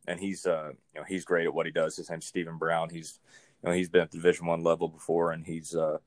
and 0.07 0.19
he's 0.19 0.45
uh 0.45 0.71
you 0.93 0.99
know 0.99 1.05
he's 1.07 1.25
great 1.25 1.45
at 1.45 1.53
what 1.53 1.65
he 1.65 1.71
does. 1.71 1.95
His 1.95 2.09
name's 2.09 2.25
Stephen 2.25 2.57
Brown. 2.57 2.89
He's 2.89 3.19
you 3.61 3.69
know 3.69 3.75
he's 3.75 3.89
been 3.89 4.01
at 4.01 4.11
the 4.11 4.17
Division 4.17 4.47
One 4.47 4.63
level 4.63 4.87
before, 4.87 5.31
and 5.31 5.45
he's 5.45 5.75
uh 5.75 5.97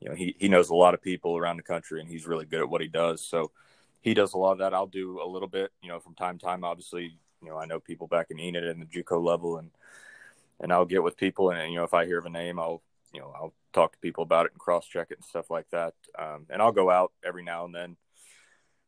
you 0.00 0.08
know 0.08 0.14
he 0.14 0.36
he 0.38 0.48
knows 0.48 0.70
a 0.70 0.74
lot 0.74 0.94
of 0.94 1.02
people 1.02 1.36
around 1.36 1.56
the 1.56 1.62
country, 1.62 2.00
and 2.00 2.08
he's 2.08 2.26
really 2.26 2.44
good 2.44 2.60
at 2.60 2.68
what 2.68 2.80
he 2.80 2.88
does. 2.88 3.20
So 3.20 3.50
he 4.00 4.14
does 4.14 4.34
a 4.34 4.38
lot 4.38 4.52
of 4.52 4.58
that. 4.58 4.74
I'll 4.74 4.86
do 4.86 5.22
a 5.22 5.26
little 5.26 5.48
bit, 5.48 5.70
you 5.80 5.88
know, 5.88 6.00
from 6.00 6.14
time 6.14 6.38
to 6.38 6.44
time. 6.44 6.64
Obviously, 6.64 7.16
you 7.42 7.48
know 7.48 7.56
I 7.56 7.66
know 7.66 7.80
people 7.80 8.06
back 8.06 8.26
in 8.30 8.38
Enid 8.38 8.64
and 8.64 8.82
the 8.82 8.86
JUCO 8.86 9.22
level, 9.22 9.58
and 9.58 9.70
and 10.60 10.72
I'll 10.72 10.84
get 10.84 11.02
with 11.02 11.16
people, 11.16 11.50
and 11.50 11.72
you 11.72 11.78
know 11.78 11.84
if 11.84 11.94
I 11.94 12.04
hear 12.04 12.18
of 12.18 12.26
a 12.26 12.30
name, 12.30 12.58
I'll 12.58 12.82
you 13.14 13.20
know 13.20 13.32
I'll 13.34 13.54
talk 13.72 13.92
to 13.92 13.98
people 13.98 14.22
about 14.22 14.46
it 14.46 14.52
and 14.52 14.60
cross 14.60 14.86
check 14.86 15.08
it 15.10 15.18
and 15.18 15.24
stuff 15.24 15.50
like 15.50 15.68
that. 15.70 15.94
Um, 16.18 16.46
and 16.50 16.60
I'll 16.60 16.72
go 16.72 16.90
out 16.90 17.12
every 17.24 17.42
now 17.42 17.64
and 17.64 17.74
then 17.74 17.96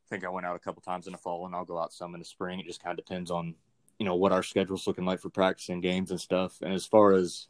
think 0.09 0.25
I 0.25 0.29
went 0.29 0.47
out 0.47 0.57
a 0.57 0.61
couple 0.61 0.83
times 0.83 1.07
in 1.07 1.13
the 1.13 1.19
fall, 1.19 1.47
and 1.47 1.55
I'll 1.55 1.65
go 1.65 1.79
out 1.79 1.93
some 1.93 2.15
in 2.15 2.21
the 2.21 2.25
spring. 2.25 2.61
It 2.61 2.67
just 2.67 2.83
kind 2.83 2.99
of 2.99 3.05
depends 3.05 3.31
on 3.31 3.55
you 3.99 4.07
know 4.07 4.17
what 4.17 4.33
our 4.33 4.43
schedule's 4.43 4.87
looking 4.87 5.05
like 5.05 5.21
for 5.21 5.31
practicing 5.31 5.81
games 5.81 6.11
and 6.11 6.21
stuff. 6.21 6.59
And 6.63 6.73
as 6.73 6.87
far 6.87 7.13
as 7.13 7.49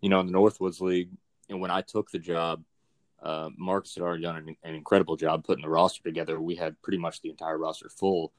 you 0.00 0.08
know, 0.08 0.20
in 0.20 0.26
the 0.26 0.32
Northwoods 0.32 0.80
League, 0.80 1.10
and 1.48 1.60
when 1.60 1.70
I 1.70 1.82
took 1.82 2.10
the 2.10 2.18
job, 2.18 2.64
uh, 3.22 3.50
Marcus 3.56 3.94
had 3.94 4.02
already 4.02 4.22
done 4.22 4.36
an, 4.36 4.56
an, 4.64 4.74
incredible 4.74 5.16
job 5.16 5.44
putting 5.44 5.62
the 5.62 5.68
roster 5.68 6.02
together. 6.02 6.40
We 6.40 6.54
had 6.56 6.80
pretty 6.80 6.96
much 6.98 7.20
the 7.20 7.28
entire 7.28 7.58
roster 7.58 7.90
full. 7.90 8.32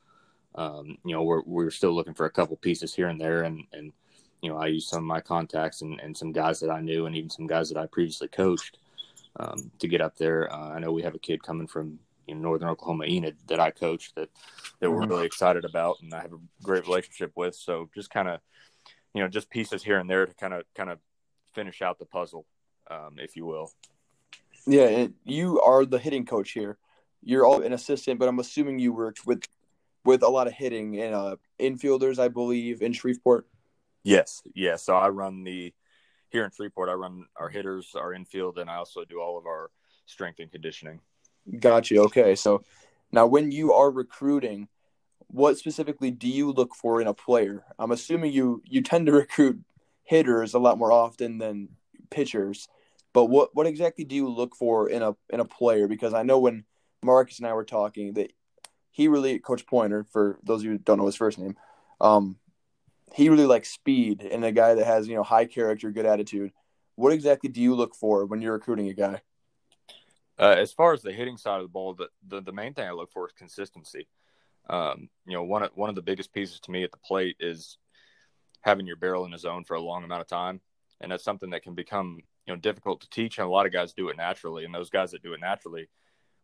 Um, 0.55 0.97
you 1.05 1.13
know, 1.13 1.23
we're 1.23 1.43
we're 1.45 1.69
still 1.71 1.93
looking 1.93 2.15
for 2.15 2.25
a 2.25 2.31
couple 2.31 2.55
pieces 2.57 2.93
here 2.93 3.07
and 3.07 3.21
there, 3.21 3.43
and 3.43 3.63
and 3.73 3.93
you 4.41 4.49
know, 4.49 4.57
I 4.57 4.67
used 4.67 4.89
some 4.89 4.99
of 4.99 5.05
my 5.05 5.21
contacts 5.21 5.81
and, 5.81 5.99
and 5.99 6.17
some 6.17 6.31
guys 6.31 6.59
that 6.61 6.71
I 6.71 6.81
knew, 6.81 7.05
and 7.05 7.15
even 7.15 7.29
some 7.29 7.47
guys 7.47 7.69
that 7.69 7.77
I 7.77 7.85
previously 7.85 8.27
coached 8.27 8.77
um, 9.39 9.71
to 9.79 9.87
get 9.87 10.01
up 10.01 10.17
there. 10.17 10.51
Uh, 10.51 10.71
I 10.71 10.79
know 10.79 10.91
we 10.91 11.03
have 11.03 11.15
a 11.15 11.19
kid 11.19 11.43
coming 11.43 11.67
from 11.67 11.99
know, 12.27 12.41
Northern 12.41 12.69
Oklahoma 12.69 13.05
Enid 13.05 13.37
that 13.47 13.59
I 13.59 13.71
coach 13.71 14.13
that 14.15 14.29
that 14.79 14.91
we're 14.91 15.01
mm-hmm. 15.01 15.09
really 15.09 15.25
excited 15.25 15.65
about, 15.65 15.97
and 16.01 16.13
I 16.13 16.21
have 16.21 16.33
a 16.33 16.39
great 16.63 16.85
relationship 16.85 17.31
with. 17.35 17.55
So 17.55 17.89
just 17.93 18.09
kind 18.09 18.27
of, 18.27 18.39
you 19.13 19.21
know, 19.21 19.27
just 19.27 19.49
pieces 19.49 19.83
here 19.83 19.99
and 19.99 20.09
there 20.09 20.25
to 20.25 20.33
kind 20.33 20.53
of 20.53 20.63
kind 20.75 20.89
of 20.89 20.99
finish 21.53 21.81
out 21.81 21.99
the 21.99 22.05
puzzle, 22.05 22.45
um, 22.89 23.17
if 23.17 23.35
you 23.35 23.45
will. 23.45 23.71
Yeah, 24.65 24.87
and 24.87 25.13
you 25.23 25.59
are 25.61 25.85
the 25.85 25.99
hitting 25.99 26.25
coach 26.25 26.51
here. 26.51 26.77
You're 27.23 27.45
all 27.45 27.61
an 27.61 27.73
assistant, 27.73 28.19
but 28.19 28.27
I'm 28.27 28.39
assuming 28.39 28.79
you 28.79 28.93
worked 28.93 29.25
with 29.25 29.43
with 30.03 30.23
a 30.23 30.29
lot 30.29 30.47
of 30.47 30.53
hitting 30.53 30.99
and 30.99 31.13
uh, 31.13 31.35
infielders, 31.59 32.19
I 32.19 32.27
believe, 32.27 32.81
in 32.81 32.93
Shreveport. 32.93 33.47
Yes, 34.03 34.41
yes. 34.55 34.83
So 34.83 34.95
I 34.95 35.09
run 35.09 35.43
the 35.43 35.73
here 36.29 36.43
in 36.43 36.51
Shreveport. 36.51 36.89
I 36.89 36.93
run 36.93 37.25
our 37.35 37.49
hitters, 37.49 37.91
our 37.95 38.13
infield, 38.13 38.57
and 38.57 38.69
I 38.69 38.75
also 38.75 39.05
do 39.05 39.19
all 39.19 39.37
of 39.37 39.45
our 39.45 39.69
strength 40.05 40.39
and 40.39 40.51
conditioning. 40.51 40.99
Got 41.59 41.91
you. 41.91 42.03
Okay, 42.03 42.35
so 42.35 42.63
now 43.11 43.25
when 43.25 43.51
you 43.51 43.73
are 43.73 43.89
recruiting, 43.91 44.67
what 45.27 45.57
specifically 45.57 46.11
do 46.11 46.27
you 46.27 46.51
look 46.51 46.75
for 46.75 47.01
in 47.01 47.07
a 47.07 47.13
player? 47.13 47.63
I'm 47.79 47.91
assuming 47.91 48.31
you 48.31 48.61
you 48.65 48.81
tend 48.81 49.07
to 49.07 49.11
recruit 49.13 49.59
hitters 50.03 50.53
a 50.53 50.59
lot 50.59 50.77
more 50.77 50.91
often 50.91 51.37
than 51.37 51.69
pitchers. 52.09 52.67
But 53.13 53.25
what 53.25 53.49
what 53.53 53.67
exactly 53.67 54.05
do 54.05 54.15
you 54.15 54.29
look 54.29 54.55
for 54.55 54.89
in 54.89 55.01
a 55.01 55.15
in 55.29 55.39
a 55.39 55.45
player? 55.45 55.87
Because 55.87 56.13
I 56.13 56.23
know 56.23 56.39
when 56.39 56.65
Marcus 57.03 57.39
and 57.39 57.47
I 57.47 57.53
were 57.53 57.65
talking 57.65 58.13
that 58.13 58.31
he 58.91 59.07
really 59.07 59.39
Coach 59.39 59.65
Pointer, 59.65 60.05
for 60.11 60.37
those 60.43 60.61
of 60.61 60.65
you 60.65 60.71
who 60.71 60.77
don't 60.77 60.97
know 60.97 61.05
his 61.05 61.15
first 61.15 61.39
name, 61.39 61.55
um, 61.99 62.37
he 63.13 63.29
really 63.29 63.45
likes 63.45 63.69
speed 63.69 64.21
and 64.21 64.45
a 64.45 64.51
guy 64.51 64.75
that 64.75 64.85
has 64.85 65.07
you 65.07 65.15
know 65.15 65.23
high 65.23 65.45
character, 65.45 65.91
good 65.91 66.05
attitude. 66.05 66.51
What 66.95 67.13
exactly 67.13 67.49
do 67.49 67.61
you 67.61 67.73
look 67.73 67.95
for 67.95 68.25
when 68.25 68.41
you're 68.41 68.53
recruiting 68.53 68.89
a 68.89 68.93
guy? 68.93 69.21
Uh, 70.41 70.55
as 70.57 70.73
far 70.73 70.91
as 70.91 71.03
the 71.03 71.11
hitting 71.13 71.37
side 71.37 71.57
of 71.57 71.65
the 71.65 71.71
ball, 71.71 71.93
the, 71.93 72.07
the, 72.27 72.41
the 72.41 72.51
main 72.51 72.73
thing 72.73 72.87
I 72.87 72.93
look 72.93 73.11
for 73.11 73.27
is 73.27 73.33
consistency. 73.33 74.07
Um, 74.67 75.07
you 75.27 75.33
know, 75.33 75.43
one 75.43 75.61
of, 75.61 75.69
one 75.75 75.89
of 75.89 75.95
the 75.95 76.01
biggest 76.01 76.33
pieces 76.33 76.59
to 76.61 76.71
me 76.71 76.83
at 76.83 76.91
the 76.91 76.97
plate 76.97 77.35
is 77.39 77.77
having 78.61 78.87
your 78.87 78.95
barrel 78.95 79.25
in 79.25 79.31
the 79.31 79.37
zone 79.37 79.63
for 79.63 79.75
a 79.75 79.81
long 79.81 80.03
amount 80.03 80.21
of 80.21 80.27
time, 80.27 80.59
and 80.99 81.11
that's 81.11 81.23
something 81.23 81.51
that 81.51 81.63
can 81.63 81.75
become 81.75 82.19
you 82.47 82.53
know 82.53 82.59
difficult 82.59 83.01
to 83.01 83.09
teach. 83.09 83.37
And 83.37 83.45
a 83.45 83.51
lot 83.51 83.67
of 83.67 83.73
guys 83.73 83.93
do 83.93 84.09
it 84.09 84.17
naturally, 84.17 84.65
and 84.65 84.73
those 84.73 84.89
guys 84.89 85.11
that 85.11 85.23
do 85.23 85.33
it 85.33 85.39
naturally 85.39 85.89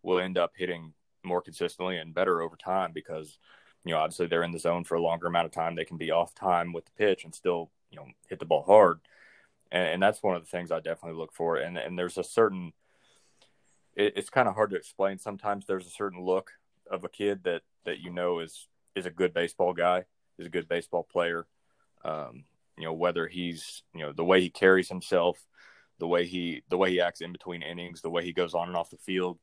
will 0.04 0.20
end 0.20 0.38
up 0.38 0.52
hitting 0.56 0.94
more 1.24 1.42
consistently 1.42 1.98
and 1.98 2.14
better 2.14 2.42
over 2.42 2.56
time 2.56 2.92
because 2.94 3.40
you 3.84 3.92
know 3.92 4.00
obviously 4.00 4.28
they're 4.28 4.44
in 4.44 4.52
the 4.52 4.60
zone 4.60 4.84
for 4.84 4.96
a 4.96 5.02
longer 5.02 5.28
amount 5.28 5.46
of 5.48 5.52
time. 5.52 5.76
They 5.76 5.86
can 5.86 5.98
be 5.98 6.12
off 6.12 6.36
time 6.36 6.72
with 6.72 6.86
the 6.86 6.92
pitch 6.98 7.24
and 7.24 7.34
still 7.34 7.72
you 7.90 7.98
know 7.98 8.06
hit 8.30 8.40
the 8.40 8.46
ball 8.46 8.64
hard, 8.64 9.00
and, 9.72 9.88
and 9.88 10.04
that's 10.04 10.22
one 10.22 10.36
of 10.36 10.44
the 10.44 10.50
things 10.50 10.72
I 10.72 10.82
definitely 10.82 11.20
look 11.20 11.34
for. 11.34 11.58
And 11.58 11.78
and 11.78 11.98
there's 11.98 12.18
a 12.18 12.24
certain 12.24 12.74
it, 13.98 14.14
it's 14.16 14.30
kind 14.30 14.48
of 14.48 14.56
hard 14.56 14.70
to 14.70 14.78
explain. 14.78 15.18
Sometimes 15.18 15.66
there's 15.66 15.88
a 15.88 15.92
certain 15.92 16.24
look 16.24 16.52
of 16.90 17.04
a 17.04 17.10
kid 17.10 17.44
that 17.44 17.64
that 17.84 18.00
you 18.00 18.12
know 18.12 18.40
is 18.40 18.68
is 18.96 19.06
a 19.06 19.12
good 19.12 19.34
baseball 19.34 19.74
guy, 19.74 20.06
is 20.38 20.46
a 20.46 20.52
good 20.52 20.70
baseball 20.70 21.04
player, 21.04 21.46
um, 22.06 22.46
you 22.78 22.86
know, 22.86 22.94
whether 22.94 23.28
he's 23.28 23.84
you 23.94 24.02
know 24.02 24.14
the 24.14 24.24
way 24.24 24.40
he 24.40 24.50
carries 24.50 24.88
himself, 24.88 25.44
the 26.00 26.08
way 26.08 26.26
he 26.26 26.62
the 26.70 26.78
way 26.78 26.92
he 26.92 27.02
acts 27.02 27.22
in 27.22 27.32
between 27.32 27.62
innings, 27.62 28.02
the 28.02 28.10
way 28.10 28.24
he 28.24 28.32
goes 28.32 28.54
on 28.54 28.68
and 28.68 28.78
off 28.78 28.92
the 28.92 28.98
field, 28.98 29.40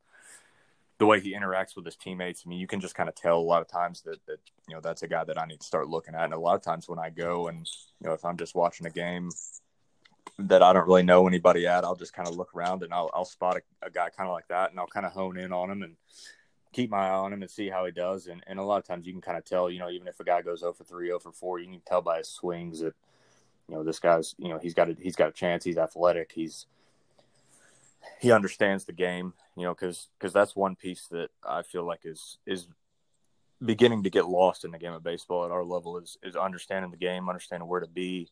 the 0.98 1.06
way 1.06 1.20
he 1.20 1.34
interacts 1.34 1.74
with 1.74 1.84
his 1.84 1.96
teammates. 1.96 2.44
I 2.46 2.48
mean, 2.48 2.60
you 2.60 2.68
can 2.68 2.80
just 2.80 2.94
kind 2.94 3.08
of 3.08 3.16
tell 3.16 3.38
a 3.38 3.40
lot 3.40 3.60
of 3.60 3.68
times 3.68 4.02
that 4.02 4.24
that 4.26 4.38
you 4.68 4.74
know 4.74 4.80
that's 4.80 5.02
a 5.02 5.08
guy 5.08 5.24
that 5.24 5.38
I 5.38 5.46
need 5.46 5.60
to 5.60 5.66
start 5.66 5.88
looking 5.88 6.14
at. 6.14 6.24
And 6.24 6.34
a 6.34 6.38
lot 6.38 6.54
of 6.54 6.62
times 6.62 6.88
when 6.88 7.00
I 7.00 7.10
go 7.10 7.48
and 7.48 7.68
you 8.00 8.08
know 8.08 8.14
if 8.14 8.24
I'm 8.24 8.36
just 8.36 8.54
watching 8.54 8.86
a 8.86 8.90
game 8.90 9.30
that 10.38 10.62
I 10.62 10.72
don't 10.72 10.86
really 10.86 11.02
know 11.02 11.26
anybody 11.28 11.66
at, 11.66 11.84
I'll 11.84 11.96
just 11.96 12.12
kind 12.12 12.28
of 12.28 12.36
look 12.36 12.54
around 12.54 12.82
and 12.82 12.92
I'll 12.92 13.10
I'll 13.14 13.24
spot 13.24 13.56
a, 13.56 13.86
a 13.86 13.90
guy 13.90 14.10
kind 14.10 14.28
of 14.28 14.32
like 14.32 14.48
that 14.48 14.70
and 14.70 14.80
I'll 14.80 14.86
kind 14.86 15.06
of 15.06 15.12
hone 15.12 15.38
in 15.38 15.52
on 15.52 15.70
him 15.70 15.82
and 15.82 15.96
keep 16.74 16.90
my 16.90 17.06
eye 17.06 17.14
on 17.14 17.32
him 17.32 17.40
and 17.40 17.50
see 17.50 17.70
how 17.70 17.86
he 17.86 17.92
does. 17.92 18.26
And, 18.26 18.42
and 18.46 18.58
a 18.58 18.62
lot 18.62 18.78
of 18.78 18.86
times 18.86 19.06
you 19.06 19.12
can 19.12 19.22
kind 19.22 19.38
of 19.38 19.44
tell, 19.44 19.70
you 19.70 19.78
know, 19.78 19.88
even 19.88 20.08
if 20.08 20.20
a 20.20 20.24
guy 20.24 20.42
goes 20.42 20.60
0 20.60 20.72
for 20.72 20.84
3, 20.84 21.06
0 21.06 21.20
for 21.20 21.32
4, 21.32 21.60
you 21.60 21.70
can 21.70 21.80
tell 21.86 22.02
by 22.02 22.18
his 22.18 22.28
swings 22.28 22.80
that, 22.80 22.94
you 23.68 23.76
know, 23.76 23.84
this 23.84 24.00
guy's, 24.00 24.34
you 24.36 24.48
know, 24.48 24.58
he's 24.58 24.74
got 24.74 24.90
a, 24.90 24.96
he's 25.00 25.16
got 25.16 25.28
a 25.28 25.32
chance. 25.32 25.64
He's 25.64 25.78
athletic. 25.78 26.32
He's, 26.34 26.66
he 28.20 28.32
understands 28.32 28.84
the 28.84 28.92
game, 28.92 29.32
you 29.56 29.62
know, 29.62 29.74
cause, 29.74 30.08
cause 30.18 30.32
that's 30.32 30.54
one 30.54 30.76
piece 30.76 31.06
that 31.06 31.30
I 31.48 31.62
feel 31.62 31.84
like 31.84 32.00
is, 32.04 32.38
is 32.44 32.66
beginning 33.64 34.02
to 34.02 34.10
get 34.10 34.28
lost 34.28 34.64
in 34.64 34.72
the 34.72 34.78
game 34.78 34.92
of 34.92 35.02
baseball 35.02 35.44
at 35.44 35.50
our 35.50 35.64
level 35.64 35.96
is, 35.96 36.18
is 36.22 36.36
understanding 36.36 36.90
the 36.90 36.98
game, 36.98 37.28
understanding 37.28 37.68
where 37.68 37.80
to 37.80 37.86
be, 37.86 38.28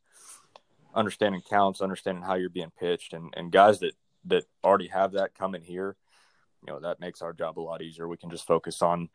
understanding 0.95 1.43
counts, 1.49 1.81
understanding 1.81 2.25
how 2.25 2.35
you're 2.35 2.51
being 2.51 2.73
pitched 2.79 3.13
and, 3.13 3.33
and 3.37 3.51
guys 3.51 3.81
that, 3.81 3.93
that 4.27 4.45
already 4.63 4.89
have 4.89 5.13
that 5.13 5.35
coming 5.35 5.63
here 5.63 5.97
you 6.67 6.73
know 6.73 6.81
that 6.81 7.01
makes 7.01 7.23
our 7.23 7.33
job 7.33 7.59
a 7.59 7.61
lot 7.61 7.83
easier. 7.83 8.09
We 8.09 8.17
can 8.17 8.31
just 8.31 8.47
focus 8.47 8.83
on 8.83 9.09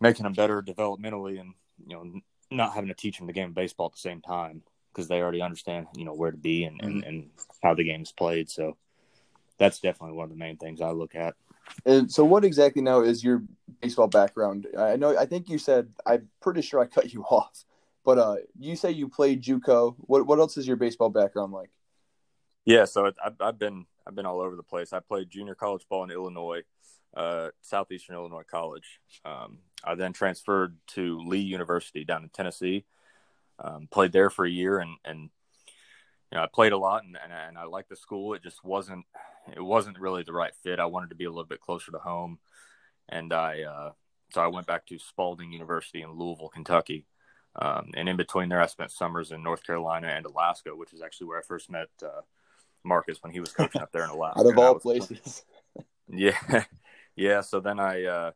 making 0.00 0.24
them 0.24 0.32
better 0.32 0.62
developmentally, 0.62 1.40
and 1.40 1.54
you 1.86 1.96
know 1.96 2.20
not 2.50 2.74
having 2.74 2.88
to 2.88 2.94
teach 2.94 3.18
them 3.18 3.26
the 3.26 3.32
game 3.32 3.50
of 3.50 3.54
baseball 3.54 3.86
at 3.86 3.92
the 3.92 3.98
same 3.98 4.20
time 4.20 4.62
because 4.92 5.08
they 5.08 5.20
already 5.20 5.40
understand 5.40 5.86
you 5.94 6.04
know 6.04 6.14
where 6.14 6.30
to 6.30 6.36
be 6.36 6.64
and, 6.64 6.80
and, 6.82 6.94
mm-hmm. 6.96 7.08
and 7.08 7.30
how 7.62 7.74
the 7.74 7.84
game's 7.84 8.12
played. 8.12 8.50
So 8.50 8.76
that's 9.58 9.80
definitely 9.80 10.16
one 10.16 10.24
of 10.24 10.30
the 10.30 10.36
main 10.36 10.56
things 10.56 10.80
I 10.80 10.90
look 10.90 11.14
at. 11.14 11.34
And 11.86 12.10
so, 12.10 12.24
what 12.24 12.44
exactly 12.44 12.82
now 12.82 13.00
is 13.00 13.24
your 13.24 13.42
baseball 13.80 14.08
background? 14.08 14.66
I 14.76 14.96
know, 14.96 15.16
I 15.16 15.26
think 15.26 15.48
you 15.48 15.58
said, 15.58 15.88
I'm 16.04 16.28
pretty 16.40 16.62
sure 16.62 16.80
I 16.80 16.86
cut 16.86 17.12
you 17.12 17.22
off, 17.30 17.64
but 18.04 18.18
uh, 18.18 18.36
you 18.58 18.76
say 18.76 18.90
you 18.90 19.08
played 19.08 19.42
JUCO. 19.42 19.96
What 19.98 20.26
what 20.26 20.38
else 20.38 20.56
is 20.56 20.66
your 20.66 20.76
baseball 20.76 21.10
background 21.10 21.52
like? 21.52 21.70
Yeah, 22.64 22.84
so 22.84 23.10
I've, 23.24 23.34
I've 23.40 23.58
been 23.58 23.86
I've 24.06 24.14
been 24.14 24.26
all 24.26 24.40
over 24.40 24.56
the 24.56 24.62
place. 24.62 24.92
I 24.92 25.00
played 25.00 25.30
junior 25.30 25.54
college 25.54 25.86
ball 25.88 26.04
in 26.04 26.10
Illinois, 26.10 26.62
uh, 27.16 27.48
Southeastern 27.62 28.16
Illinois 28.16 28.42
College. 28.50 29.00
Um, 29.24 29.58
I 29.84 29.94
then 29.94 30.12
transferred 30.12 30.76
to 30.88 31.20
Lee 31.20 31.38
University 31.38 32.04
down 32.04 32.22
in 32.22 32.28
Tennessee. 32.28 32.84
Um, 33.58 33.88
played 33.90 34.12
there 34.12 34.30
for 34.30 34.44
a 34.44 34.50
year, 34.50 34.78
and 34.78 34.96
and 35.04 35.30
you 36.30 36.36
know 36.36 36.42
I 36.42 36.48
played 36.52 36.72
a 36.72 36.78
lot, 36.78 37.04
and, 37.04 37.16
and, 37.22 37.32
and 37.32 37.58
I 37.58 37.64
liked 37.64 37.88
the 37.88 37.96
school. 37.96 38.34
It 38.34 38.42
just 38.42 38.64
wasn't 38.64 39.04
it 39.54 39.62
wasn't 39.62 39.98
really 39.98 40.22
the 40.22 40.32
right 40.32 40.54
fit. 40.62 40.80
I 40.80 40.86
wanted 40.86 41.10
to 41.10 41.16
be 41.16 41.24
a 41.24 41.30
little 41.30 41.44
bit 41.44 41.60
closer 41.60 41.92
to 41.92 41.98
home, 41.98 42.38
and 43.08 43.32
I 43.32 43.62
uh, 43.62 43.92
so 44.32 44.40
I 44.40 44.46
went 44.46 44.66
back 44.66 44.86
to 44.86 44.98
Spalding 44.98 45.52
University 45.52 46.02
in 46.02 46.12
Louisville, 46.12 46.48
Kentucky. 46.48 47.06
Um, 47.56 47.90
and 47.94 48.08
in 48.08 48.16
between 48.16 48.48
there, 48.48 48.60
I 48.60 48.66
spent 48.66 48.92
summers 48.92 49.32
in 49.32 49.42
North 49.42 49.64
Carolina 49.64 50.08
and 50.08 50.24
Alaska, 50.24 50.70
which 50.74 50.92
is 50.92 51.02
actually 51.02 51.28
where 51.28 51.38
I 51.38 51.42
first 51.42 51.70
met 51.70 51.88
uh, 52.02 52.22
Marcus 52.84 53.22
when 53.22 53.32
he 53.32 53.40
was 53.40 53.52
coaching 53.52 53.82
up 53.82 53.92
there 53.92 54.04
in 54.04 54.10
Alaska. 54.10 54.40
Out 54.40 54.46
of 54.46 54.58
all 54.58 54.78
places. 54.78 55.44
yeah, 56.08 56.64
yeah. 57.16 57.40
So 57.40 57.60
then 57.60 57.80
I 57.80 58.04
uh, 58.04 58.30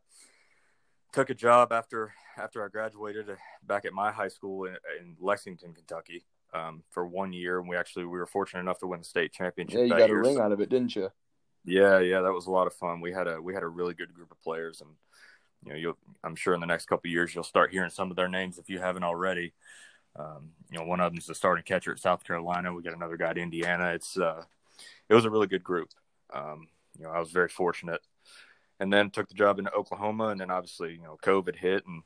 took 1.13 1.29
a 1.29 1.33
job 1.33 1.71
after 1.71 2.13
after 2.37 2.63
I 2.63 2.67
graduated 2.67 3.29
uh, 3.29 3.35
back 3.63 3.85
at 3.85 3.93
my 3.93 4.11
high 4.11 4.27
school 4.27 4.65
in, 4.65 4.75
in 4.99 5.15
Lexington, 5.19 5.73
Kentucky, 5.73 6.25
um, 6.53 6.83
for 6.91 7.05
one 7.05 7.33
year, 7.33 7.59
and 7.59 7.69
we 7.69 7.77
actually 7.77 8.05
we 8.05 8.17
were 8.17 8.25
fortunate 8.25 8.61
enough 8.61 8.79
to 8.79 8.87
win 8.87 8.99
the 8.99 9.05
state 9.05 9.31
championship. 9.31 9.77
Yeah, 9.77 9.83
you 9.83 9.89
got 9.89 10.09
year, 10.09 10.19
a 10.19 10.21
ring 10.21 10.39
out 10.39 10.51
of 10.51 10.59
it, 10.59 10.69
didn't 10.69 10.95
you? 10.95 11.09
Yeah, 11.63 11.99
yeah, 11.99 12.21
that 12.21 12.31
was 12.31 12.47
a 12.47 12.51
lot 12.51 12.67
of 12.67 12.73
fun. 12.73 13.01
We 13.01 13.11
had 13.11 13.27
a 13.27 13.41
we 13.41 13.53
had 13.53 13.63
a 13.63 13.67
really 13.67 13.93
good 13.93 14.13
group 14.13 14.31
of 14.31 14.41
players, 14.41 14.81
and 14.81 14.89
you 15.65 15.71
know, 15.71 15.77
you'll, 15.77 15.97
I'm 16.23 16.35
sure 16.35 16.53
in 16.53 16.59
the 16.59 16.67
next 16.67 16.85
couple 16.85 17.09
years 17.09 17.33
you'll 17.33 17.43
start 17.43 17.71
hearing 17.71 17.89
some 17.89 18.09
of 18.11 18.15
their 18.15 18.27
names 18.27 18.57
if 18.57 18.69
you 18.69 18.79
haven't 18.79 19.03
already. 19.03 19.53
Um, 20.15 20.51
you 20.71 20.77
know, 20.77 20.85
one 20.85 20.99
of 20.99 21.11
them 21.11 21.17
is 21.19 21.25
the 21.25 21.35
starting 21.35 21.63
catcher 21.63 21.91
at 21.91 21.99
South 21.99 22.23
Carolina. 22.23 22.73
We 22.73 22.83
got 22.83 22.95
another 22.95 23.17
guy 23.17 23.31
at 23.31 23.37
Indiana. 23.37 23.89
It's 23.89 24.17
uh, 24.17 24.43
it 25.09 25.13
was 25.13 25.25
a 25.25 25.29
really 25.29 25.47
good 25.47 25.63
group. 25.63 25.89
Um, 26.33 26.67
you 26.97 27.03
know, 27.03 27.11
I 27.11 27.19
was 27.19 27.31
very 27.31 27.49
fortunate, 27.49 28.01
and 28.79 28.93
then 28.93 29.09
took 29.09 29.27
the 29.27 29.35
job 29.35 29.59
in 29.59 29.67
Oklahoma, 29.67 30.27
and 30.27 30.39
then 30.39 30.51
obviously 30.51 30.93
you 30.93 31.01
know 31.01 31.17
COVID 31.21 31.55
hit, 31.55 31.85
and 31.85 32.03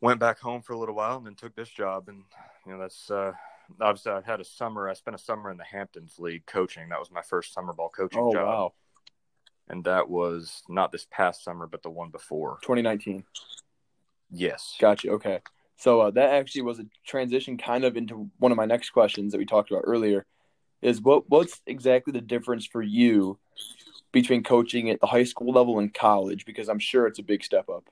went 0.00 0.20
back 0.20 0.38
home 0.38 0.62
for 0.62 0.74
a 0.74 0.78
little 0.78 0.94
while, 0.94 1.16
and 1.16 1.26
then 1.26 1.34
took 1.34 1.56
this 1.56 1.70
job, 1.70 2.08
and 2.08 2.22
you 2.64 2.72
know 2.72 2.78
that's 2.78 3.10
uh, 3.10 3.32
obviously 3.80 4.12
I 4.12 4.20
had 4.20 4.40
a 4.40 4.44
summer. 4.44 4.88
I 4.88 4.94
spent 4.94 5.16
a 5.16 5.18
summer 5.22 5.50
in 5.50 5.56
the 5.56 5.64
Hamptons 5.64 6.18
League 6.18 6.46
coaching. 6.46 6.88
That 6.90 7.00
was 7.00 7.10
my 7.10 7.22
first 7.22 7.52
summer 7.52 7.72
ball 7.72 7.88
coaching 7.88 8.22
oh, 8.22 8.32
job. 8.32 8.46
Wow. 8.46 8.72
And 9.68 9.84
that 9.84 10.08
was 10.08 10.62
not 10.68 10.92
this 10.92 11.06
past 11.10 11.42
summer, 11.42 11.66
but 11.66 11.82
the 11.82 11.90
one 11.90 12.10
before. 12.10 12.58
2019. 12.62 13.24
Yes. 14.30 14.76
Gotcha. 14.80 15.10
Okay. 15.10 15.40
So 15.76 16.00
uh, 16.00 16.10
that 16.12 16.30
actually 16.30 16.62
was 16.62 16.78
a 16.78 16.86
transition 17.06 17.58
kind 17.58 17.84
of 17.84 17.96
into 17.96 18.30
one 18.38 18.52
of 18.52 18.56
my 18.56 18.64
next 18.64 18.90
questions 18.90 19.32
that 19.32 19.38
we 19.38 19.46
talked 19.46 19.70
about 19.70 19.82
earlier 19.84 20.24
is 20.82 21.00
what 21.00 21.28
what's 21.28 21.60
exactly 21.66 22.12
the 22.12 22.20
difference 22.20 22.66
for 22.66 22.82
you 22.82 23.38
between 24.12 24.42
coaching 24.42 24.88
at 24.90 25.00
the 25.00 25.06
high 25.06 25.24
school 25.24 25.52
level 25.52 25.78
and 25.78 25.92
college 25.92 26.46
because 26.46 26.68
I'm 26.68 26.78
sure 26.78 27.06
it's 27.06 27.18
a 27.18 27.24
big 27.24 27.44
step 27.44 27.68
up. 27.68 27.88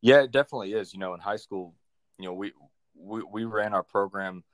Yeah, 0.00 0.22
it 0.22 0.30
definitely 0.30 0.74
is. 0.74 0.92
You 0.92 1.00
know, 1.00 1.14
in 1.14 1.20
high 1.20 1.36
school, 1.36 1.74
you 2.18 2.26
know, 2.26 2.34
we 2.34 2.52
we, 2.94 3.22
we 3.22 3.44
ran 3.44 3.74
our 3.74 3.82
program, 3.82 4.44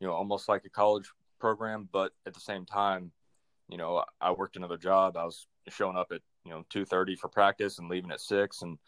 you 0.00 0.06
know, 0.06 0.12
almost 0.12 0.48
like 0.48 0.64
a 0.64 0.70
college 0.70 1.10
program, 1.38 1.88
but 1.92 2.12
at 2.26 2.34
the 2.34 2.40
same 2.40 2.64
time, 2.64 3.12
you 3.68 3.76
know, 3.76 4.04
I 4.20 4.32
worked 4.32 4.56
another 4.56 4.78
job. 4.78 5.16
I 5.16 5.24
was 5.24 5.46
showing 5.72 5.96
up 5.96 6.12
at, 6.12 6.20
you 6.44 6.50
know, 6.50 6.64
2:30 6.70 7.16
for 7.18 7.28
practice 7.28 7.78
and 7.78 7.88
leaving 7.88 8.10
at 8.10 8.20
6 8.20 8.62
and 8.62 8.78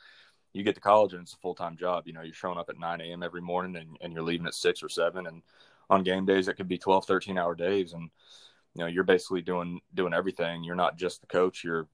you 0.52 0.64
get 0.64 0.74
to 0.74 0.80
college 0.80 1.12
and 1.12 1.22
it's 1.22 1.34
a 1.34 1.38
full 1.38 1.54
time 1.54 1.76
job. 1.76 2.06
You 2.06 2.12
know, 2.12 2.22
you're 2.22 2.34
showing 2.34 2.58
up 2.58 2.70
at 2.70 2.78
9 2.78 3.00
a.m. 3.00 3.22
every 3.22 3.40
morning 3.40 3.76
and, 3.76 3.96
and 4.00 4.12
you're 4.12 4.22
leaving 4.22 4.46
at 4.46 4.54
six 4.54 4.82
or 4.82 4.88
seven. 4.88 5.26
And 5.26 5.42
on 5.88 6.02
game 6.02 6.26
days, 6.26 6.48
it 6.48 6.54
could 6.54 6.68
be 6.68 6.78
12, 6.78 7.06
13 7.06 7.38
hour 7.38 7.54
days. 7.54 7.92
And, 7.92 8.10
you 8.74 8.82
know 8.82 8.86
you're 8.86 9.04
basically 9.04 9.42
doing 9.42 9.80
doing 9.94 10.14
everything. 10.14 10.64
You're 10.64 10.76
not 10.76 10.96
just 10.96 11.20
the 11.20 11.26
coach. 11.26 11.64
You're 11.64 11.88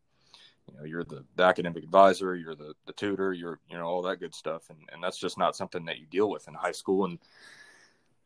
you 0.69 0.76
know 0.76 0.85
you're 0.85 1.05
the, 1.05 1.25
the 1.37 1.45
academic 1.45 1.85
advisor. 1.85 2.35
You're 2.35 2.55
the 2.55 2.75
the 2.87 2.93
tutor. 2.93 3.33
You're 3.33 3.61
you 3.71 3.76
know 3.76 3.85
all 3.85 4.02
that 4.02 4.21
good 4.21 4.35
stuff. 4.35 4.69
And 4.71 4.78
and 4.93 5.02
that's 5.02 5.19
just 5.19 5.38
not 5.38 5.57
something 5.57 5.85
that 5.87 5.99
you 5.99 6.07
deal 6.07 6.31
with 6.31 6.49
in 6.49 6.55
high 6.55 6.73
school. 6.73 7.05
And 7.05 7.19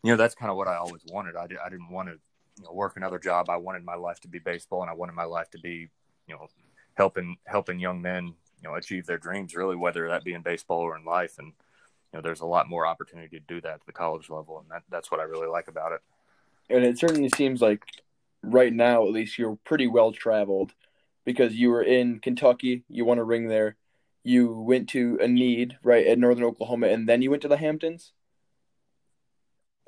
you 0.03 0.11
know 0.11 0.17
that's 0.17 0.35
kind 0.35 0.51
of 0.51 0.57
what 0.57 0.69
I 0.69 0.77
always 0.77 1.03
wanted. 1.11 1.37
I, 1.37 1.47
did, 1.47 1.59
I 1.65 1.69
didn't 1.69 1.91
want 1.91 2.09
to 2.09 2.15
you 2.59 2.65
know, 2.65 2.73
work 2.73 2.97
another 2.97 3.19
job. 3.19 3.49
I 3.51 3.57
wanted 3.57 3.85
my 3.85 3.97
life 3.97 4.21
to 4.21 4.29
be 4.29 4.39
baseball, 4.39 4.83
and 4.83 4.91
I 4.91 4.95
wanted 4.95 5.15
my 5.15 5.25
life 5.25 5.51
to 5.51 5.59
be 5.59 5.89
you 6.31 6.37
know 6.37 6.49
helping 6.95 7.37
helping 7.45 7.79
young 7.79 8.01
men 8.01 8.35
you 8.63 8.69
know 8.69 8.77
achieve 8.77 9.07
their 9.07 9.19
dreams. 9.19 9.55
Really, 9.55 9.77
whether 9.77 10.09
that 10.09 10.25
be 10.25 10.33
in 10.33 10.43
baseball 10.43 10.81
or 10.81 10.97
in 10.97 11.05
life. 11.05 11.39
And 11.39 11.49
you 11.49 12.19
know 12.19 12.23
there's 12.23 12.41
a 12.41 12.47
lot 12.47 12.69
more 12.69 12.87
opportunity 12.87 13.39
to 13.39 13.45
do 13.47 13.61
that 13.61 13.75
at 13.75 13.87
the 13.87 13.93
college 13.93 14.31
level, 14.31 14.59
and 14.61 14.71
that, 14.71 14.83
that's 14.91 15.11
what 15.11 15.21
I 15.21 15.25
really 15.25 15.49
like 15.49 15.69
about 15.69 15.93
it. 15.93 16.01
And 16.69 16.85
it 16.85 16.99
certainly 16.99 17.31
seems 17.37 17.61
like 17.61 17.85
right 18.43 18.73
now, 18.73 19.05
at 19.05 19.13
least, 19.13 19.39
you're 19.39 19.59
pretty 19.65 19.87
well 19.87 20.13
traveled 20.13 20.73
because 21.25 21.55
you 21.55 21.71
were 21.71 21.83
in 21.83 22.21
Kentucky, 22.21 22.85
you 22.89 23.05
won 23.05 23.19
a 23.19 23.25
ring 23.25 23.49
there. 23.49 23.77
You 24.23 24.53
went 24.53 24.89
to 24.91 25.19
Enid, 25.23 25.79
right, 25.83 26.07
at 26.07 26.19
Northern 26.19 26.45
Oklahoma, 26.45 26.89
and 26.89 27.09
then 27.09 27.23
you 27.23 27.31
went 27.31 27.43
to 27.43 27.49
the 27.49 27.57
Hamptons. 27.57 28.13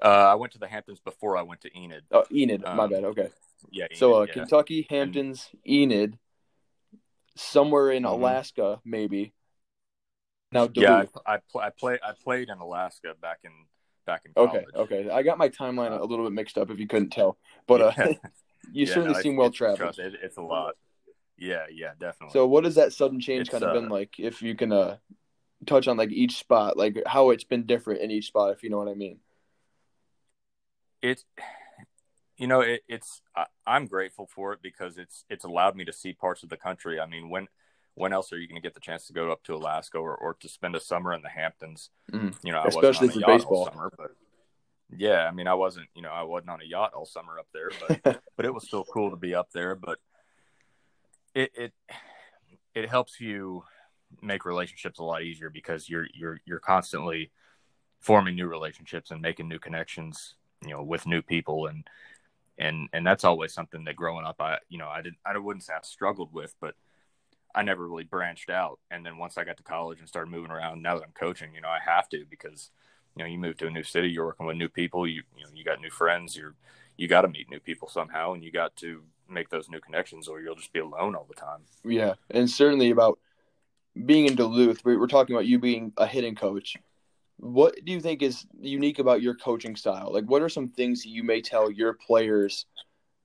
Uh, 0.02 0.08
I 0.08 0.34
went 0.34 0.52
to 0.54 0.58
the 0.58 0.66
Hamptons 0.66 0.98
before 1.00 1.36
I 1.36 1.42
went 1.42 1.60
to 1.60 1.78
Enid. 1.78 2.04
Oh, 2.10 2.24
Enid, 2.32 2.64
um, 2.64 2.76
my 2.76 2.86
bad. 2.86 3.04
Okay. 3.04 3.28
Yeah. 3.70 3.84
Enid, 3.84 3.98
so 3.98 4.14
uh, 4.14 4.26
yeah. 4.26 4.32
Kentucky, 4.32 4.86
Hamptons, 4.90 5.50
Enid, 5.68 6.18
somewhere 7.36 7.90
in 7.90 8.02
mm-hmm. 8.02 8.12
Alaska, 8.12 8.80
maybe. 8.84 9.32
Now, 10.50 10.66
Duluth. 10.66 11.10
yeah, 11.14 11.20
I, 11.26 11.34
I, 11.34 11.38
pl- 11.50 11.60
I 11.60 11.70
played 11.70 12.00
I 12.04 12.12
played 12.22 12.48
in 12.50 12.58
Alaska 12.58 13.14
back 13.20 13.38
in 13.44 13.52
back 14.06 14.22
in 14.26 14.34
college. 14.34 14.64
Okay, 14.74 14.98
okay. 14.98 15.10
I 15.10 15.22
got 15.22 15.38
my 15.38 15.48
timeline 15.48 15.98
a 15.98 16.04
little 16.04 16.26
bit 16.26 16.34
mixed 16.34 16.58
up 16.58 16.70
if 16.70 16.78
you 16.78 16.86
couldn't 16.86 17.10
tell, 17.10 17.38
but 17.66 17.80
uh, 17.80 17.92
you 18.72 18.86
yeah, 18.86 18.86
certainly 18.86 19.14
no, 19.14 19.20
seem 19.20 19.36
well 19.36 19.50
traveled. 19.50 19.98
It, 19.98 20.14
it's 20.22 20.36
a 20.36 20.42
lot. 20.42 20.74
Yeah, 21.38 21.64
yeah, 21.72 21.92
definitely. 21.98 22.34
So, 22.34 22.46
what 22.46 22.64
has 22.64 22.74
that 22.74 22.92
sudden 22.92 23.18
change 23.18 23.42
it's, 23.42 23.50
kind 23.50 23.64
of 23.64 23.70
uh, 23.70 23.80
been 23.80 23.88
like? 23.88 24.18
If 24.18 24.42
you 24.42 24.54
can 24.54 24.72
uh, 24.72 24.98
touch 25.66 25.88
on 25.88 25.96
like 25.96 26.12
each 26.12 26.36
spot, 26.36 26.76
like 26.76 27.02
how 27.06 27.30
it's 27.30 27.44
been 27.44 27.64
different 27.64 28.02
in 28.02 28.10
each 28.10 28.26
spot, 28.26 28.52
if 28.52 28.62
you 28.62 28.70
know 28.70 28.78
what 28.78 28.88
I 28.88 28.94
mean. 28.94 29.18
It's, 31.00 31.24
you 32.42 32.48
know, 32.48 32.60
it, 32.60 32.82
it's 32.88 33.22
I, 33.36 33.46
I'm 33.68 33.86
grateful 33.86 34.26
for 34.26 34.52
it 34.52 34.58
because 34.60 34.98
it's 34.98 35.24
it's 35.30 35.44
allowed 35.44 35.76
me 35.76 35.84
to 35.84 35.92
see 35.92 36.12
parts 36.12 36.42
of 36.42 36.48
the 36.48 36.56
country. 36.56 36.98
I 36.98 37.06
mean, 37.06 37.30
when 37.30 37.46
when 37.94 38.12
else 38.12 38.32
are 38.32 38.36
you 38.36 38.48
going 38.48 38.60
to 38.60 38.66
get 38.66 38.74
the 38.74 38.80
chance 38.80 39.06
to 39.06 39.12
go 39.12 39.30
up 39.30 39.44
to 39.44 39.54
Alaska 39.54 39.98
or, 39.98 40.16
or 40.16 40.34
to 40.40 40.48
spend 40.48 40.74
a 40.74 40.80
summer 40.80 41.12
in 41.12 41.22
the 41.22 41.28
Hamptons? 41.28 41.90
Mm. 42.10 42.34
You 42.42 42.50
know, 42.50 42.64
especially 42.66 43.10
for 43.10 43.20
baseball. 43.24 43.66
Summer, 43.66 43.92
but 43.96 44.10
yeah, 44.90 45.28
I 45.28 45.30
mean, 45.30 45.46
I 45.46 45.54
wasn't, 45.54 45.86
you 45.94 46.02
know, 46.02 46.10
I 46.10 46.24
wasn't 46.24 46.50
on 46.50 46.60
a 46.60 46.64
yacht 46.64 46.94
all 46.94 47.06
summer 47.06 47.38
up 47.38 47.46
there, 47.54 47.70
but 48.02 48.20
but 48.36 48.44
it 48.44 48.52
was 48.52 48.64
still 48.64 48.84
cool 48.92 49.10
to 49.10 49.16
be 49.16 49.36
up 49.36 49.52
there. 49.52 49.76
But 49.76 50.00
it 51.36 51.52
it 51.54 51.72
it 52.74 52.88
helps 52.88 53.20
you 53.20 53.62
make 54.20 54.44
relationships 54.44 54.98
a 54.98 55.04
lot 55.04 55.22
easier 55.22 55.48
because 55.48 55.88
you're 55.88 56.08
you're 56.12 56.40
you're 56.44 56.58
constantly 56.58 57.30
forming 58.00 58.34
new 58.34 58.48
relationships 58.48 59.12
and 59.12 59.22
making 59.22 59.46
new 59.46 59.60
connections, 59.60 60.34
you 60.60 60.70
know, 60.70 60.82
with 60.82 61.06
new 61.06 61.22
people 61.22 61.68
and 61.68 61.86
and 62.58 62.88
and 62.92 63.06
that's 63.06 63.24
always 63.24 63.52
something 63.52 63.84
that 63.84 63.96
growing 63.96 64.24
up 64.24 64.40
I 64.40 64.58
you 64.68 64.78
know 64.78 64.88
I 64.88 65.02
didn't 65.02 65.18
I 65.24 65.36
wouldn't 65.36 65.64
say 65.64 65.72
I 65.74 65.78
struggled 65.82 66.32
with, 66.32 66.54
but 66.60 66.74
I 67.54 67.62
never 67.62 67.86
really 67.86 68.04
branched 68.04 68.50
out. 68.50 68.78
And 68.90 69.04
then 69.04 69.18
once 69.18 69.36
I 69.36 69.44
got 69.44 69.56
to 69.58 69.62
college 69.62 69.98
and 69.98 70.08
started 70.08 70.30
moving 70.30 70.50
around, 70.50 70.82
now 70.82 70.96
that 70.96 71.04
I'm 71.04 71.12
coaching, 71.12 71.54
you 71.54 71.60
know, 71.60 71.68
I 71.68 71.78
have 71.84 72.08
to 72.10 72.24
because, 72.28 72.70
you 73.14 73.22
know, 73.22 73.28
you 73.28 73.38
move 73.38 73.58
to 73.58 73.66
a 73.66 73.70
new 73.70 73.82
city, 73.82 74.08
you're 74.08 74.24
working 74.24 74.46
with 74.46 74.56
new 74.56 74.68
people, 74.68 75.06
you 75.06 75.22
you 75.36 75.44
know, 75.44 75.50
you 75.54 75.64
got 75.64 75.80
new 75.80 75.90
friends, 75.90 76.36
you're 76.36 76.54
you 76.96 77.08
got 77.08 77.22
to 77.22 77.28
meet 77.28 77.50
new 77.50 77.60
people 77.60 77.88
somehow, 77.88 78.32
and 78.32 78.44
you 78.44 78.50
got 78.50 78.76
to 78.76 79.02
make 79.28 79.48
those 79.48 79.68
new 79.68 79.80
connections, 79.80 80.28
or 80.28 80.40
you'll 80.40 80.54
just 80.54 80.72
be 80.72 80.80
alone 80.80 81.14
all 81.14 81.26
the 81.28 81.34
time. 81.34 81.60
Yeah, 81.84 82.14
and 82.30 82.48
certainly 82.48 82.90
about 82.90 83.18
being 84.06 84.26
in 84.26 84.34
Duluth, 84.34 84.84
we're 84.84 85.06
talking 85.06 85.34
about 85.34 85.46
you 85.46 85.58
being 85.58 85.92
a 85.96 86.06
hitting 86.06 86.34
coach. 86.34 86.76
What 87.36 87.74
do 87.84 87.92
you 87.92 88.00
think 88.00 88.22
is 88.22 88.46
unique 88.60 88.98
about 88.98 89.22
your 89.22 89.34
coaching 89.34 89.74
style? 89.76 90.12
Like, 90.12 90.24
what 90.24 90.42
are 90.42 90.48
some 90.48 90.68
things 90.68 91.02
that 91.02 91.08
you 91.08 91.22
may 91.22 91.40
tell 91.40 91.70
your 91.70 91.94
players 91.94 92.66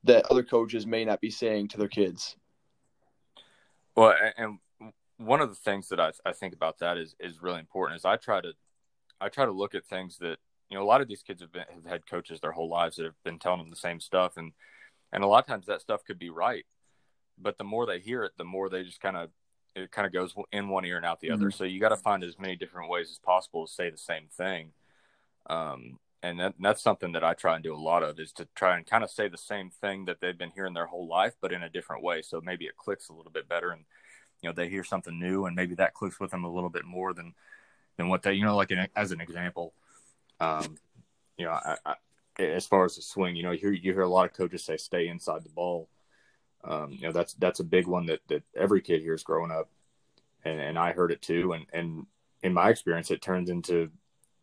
that 0.04 0.26
other 0.32 0.44
coaches 0.44 0.88
may 0.88 1.06
not 1.06 1.22
be 1.22 1.30
saying 1.30 1.68
to 1.70 1.78
their 1.78 1.88
kids? 1.88 2.36
Well, 3.96 4.16
and 4.38 4.60
one 5.18 5.42
of 5.42 5.50
the 5.50 5.56
things 5.56 5.90
that 5.90 6.00
I, 6.00 6.12
I 6.26 6.34
think 6.34 6.54
about 6.54 6.80
that 6.80 6.98
is 6.98 7.16
is 7.20 7.42
really 7.42 7.60
important 7.60 8.00
is 8.00 8.06
I 8.06 8.18
try 8.18 8.42
to 8.42 8.54
I 9.20 9.30
try 9.30 9.46
to 9.46 9.52
look 9.52 9.76
at 9.76 9.86
things 9.86 10.18
that 10.20 10.38
you 10.70 10.78
know 10.78 10.84
a 10.84 10.86
lot 10.86 11.02
of 11.02 11.08
these 11.08 11.24
kids 11.24 11.42
have 11.42 11.52
been 11.52 11.66
have 11.74 11.86
had 11.86 12.08
coaches 12.08 12.40
their 12.40 12.52
whole 12.52 12.70
lives 12.70 12.98
that 12.98 13.06
have 13.06 13.24
been 13.24 13.40
telling 13.40 13.60
them 13.60 13.70
the 13.70 13.76
same 13.76 14.00
stuff 14.00 14.38
and 14.38 14.52
and 15.12 15.24
a 15.24 15.28
lot 15.28 15.44
of 15.44 15.48
times 15.48 15.66
that 15.66 15.82
stuff 15.82 16.04
could 16.06 16.20
be 16.20 16.30
right 16.30 16.66
but 17.40 17.58
the 17.58 17.64
more 17.64 17.86
they 17.86 18.00
hear 18.00 18.24
it 18.24 18.32
the 18.38 18.44
more 18.44 18.70
they 18.70 18.84
just 18.84 19.02
kind 19.02 19.18
of 19.18 19.30
it 19.78 19.92
kind 19.92 20.06
of 20.06 20.14
goes 20.14 20.34
in 20.52 20.70
one 20.70 20.86
ear 20.86 20.98
and 20.98 21.06
out 21.06 21.20
the 21.20 21.28
mm-hmm. 21.28 21.36
other 21.36 21.52
so 21.52 21.64
you 21.64 21.80
got 21.80 21.90
to 21.90 21.98
find 21.98 22.24
as 22.24 22.40
many 22.40 22.56
different 22.56 22.90
ways 22.90 23.10
as 23.12 23.20
possible 23.20 23.66
to 23.66 23.72
say 23.72 23.90
the 23.90 23.98
same 23.98 24.28
thing 24.36 24.72
um, 25.50 26.00
and 26.24 26.40
that, 26.40 26.56
that's 26.60 26.82
something 26.82 27.12
that 27.14 27.24
I 27.24 27.34
try 27.34 27.56
and 27.56 27.64
do 27.64 27.74
a 27.74 27.78
lot 27.78 28.04
of 28.04 28.20
is 28.20 28.32
to 28.34 28.48
try 28.56 28.78
and 28.78 28.86
kind 28.86 29.04
of 29.04 29.12
say 29.12 29.28
the 29.28 29.38
same 29.38 29.70
thing 29.70 30.06
that 30.06 30.20
they've 30.20 30.38
been 30.38 30.52
hearing 30.52 30.74
their 30.74 30.88
whole 30.88 31.08
life, 31.08 31.34
but 31.42 31.52
in 31.52 31.64
a 31.64 31.70
different 31.70 32.04
way. 32.04 32.22
So 32.22 32.42
maybe 32.42 32.66
it 32.66 32.78
clicks 32.78 33.10
a 33.10 33.14
little 33.14 33.32
bit 33.32 33.48
better, 33.48 33.72
and 33.72 33.84
you 34.42 34.50
know 34.50 34.54
they 34.54 34.68
hear 34.68 34.84
something 34.84 35.18
new, 35.18 35.46
and 35.46 35.56
maybe 35.56 35.76
that 35.76 35.94
clicks 35.94 36.20
with 36.20 36.32
them 36.32 36.44
a 36.44 36.52
little 36.52 36.70
bit 36.70 36.86
more 36.86 37.14
than 37.14 37.34
than 37.98 38.10
what 38.10 38.24
they 38.24 38.34
you 38.34 38.46
know 38.46 38.56
like 38.56 38.72
as 38.96 39.12
an 39.12 39.22
example, 39.22 39.74
um, 40.40 40.78
you 41.38 41.46
know 41.46 41.52
I, 41.52 41.78
I, 41.86 41.96
as 42.42 42.66
far 42.66 42.86
as 42.86 42.96
the 42.96 43.02
swing, 43.02 43.36
you 43.36 43.44
know 43.44 43.52
you 43.52 43.60
hear 43.60 43.72
you 43.72 43.94
hear 43.94 44.02
a 44.02 44.10
lot 44.10 44.26
of 44.26 44.34
coaches 44.34 44.64
say 44.64 44.78
stay 44.78 45.08
inside 45.08 45.44
the 45.44 45.50
ball. 45.50 45.88
Um, 46.68 46.92
you 46.92 47.02
know 47.04 47.12
that's 47.12 47.34
that's 47.36 47.62
a 47.62 47.64
big 47.66 47.88
one 47.88 48.08
that 48.08 48.20
that 48.28 48.44
every 48.56 48.82
kid 48.82 49.02
hears 49.02 49.24
growing 49.24 49.52
up, 49.52 49.70
and 50.44 50.60
and 50.60 50.78
I 50.78 50.92
heard 50.92 51.12
it 51.12 51.22
too, 51.22 51.54
and 51.54 51.66
and 51.74 52.06
in 52.44 52.54
my 52.54 52.70
experience, 52.70 53.10
it 53.10 53.22
turns 53.22 53.50
into 53.50 53.90